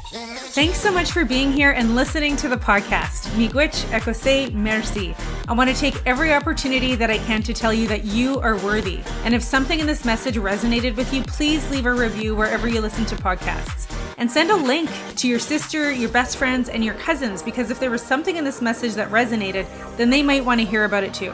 Thanks 0.54 0.78
so 0.78 0.92
much 0.92 1.10
for 1.10 1.24
being 1.24 1.50
here 1.50 1.72
and 1.72 1.96
listening 1.96 2.36
to 2.36 2.46
the 2.46 2.56
podcast. 2.56 3.26
Miigwech 3.30 3.74
ekose 3.90 4.52
merci. 4.54 5.16
I 5.48 5.52
want 5.52 5.68
to 5.68 5.74
take 5.74 6.00
every 6.06 6.32
opportunity 6.32 6.94
that 6.94 7.10
I 7.10 7.18
can 7.18 7.42
to 7.42 7.52
tell 7.52 7.72
you 7.72 7.88
that 7.88 8.04
you 8.04 8.38
are 8.38 8.56
worthy. 8.58 9.00
And 9.24 9.34
if 9.34 9.42
something 9.42 9.80
in 9.80 9.86
this 9.88 10.04
message 10.04 10.36
resonated 10.36 10.94
with 10.94 11.12
you, 11.12 11.24
please 11.24 11.68
leave 11.72 11.86
a 11.86 11.92
review 11.92 12.36
wherever 12.36 12.68
you 12.68 12.80
listen 12.80 13.04
to 13.06 13.16
podcasts. 13.16 13.92
And 14.16 14.30
send 14.30 14.48
a 14.50 14.56
link 14.56 14.88
to 15.16 15.26
your 15.26 15.40
sister, 15.40 15.90
your 15.90 16.10
best 16.10 16.36
friends, 16.36 16.68
and 16.68 16.84
your 16.84 16.94
cousins 16.94 17.42
because 17.42 17.72
if 17.72 17.80
there 17.80 17.90
was 17.90 18.00
something 18.00 18.36
in 18.36 18.44
this 18.44 18.62
message 18.62 18.94
that 18.94 19.10
resonated, 19.10 19.66
then 19.96 20.08
they 20.08 20.22
might 20.22 20.44
want 20.44 20.60
to 20.60 20.66
hear 20.66 20.84
about 20.84 21.02
it 21.02 21.12
too. 21.12 21.32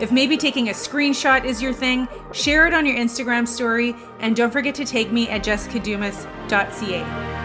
If 0.00 0.10
maybe 0.10 0.36
taking 0.38 0.70
a 0.70 0.72
screenshot 0.72 1.44
is 1.44 1.60
your 1.60 1.74
thing, 1.74 2.08
share 2.32 2.66
it 2.66 2.72
on 2.72 2.86
your 2.86 2.96
Instagram 2.96 3.46
story 3.46 3.94
and 4.18 4.34
don't 4.34 4.50
forget 4.50 4.74
to 4.76 4.84
tag 4.84 5.12
me 5.12 5.28
at 5.28 5.44
jessicadumas.ca. 5.44 7.39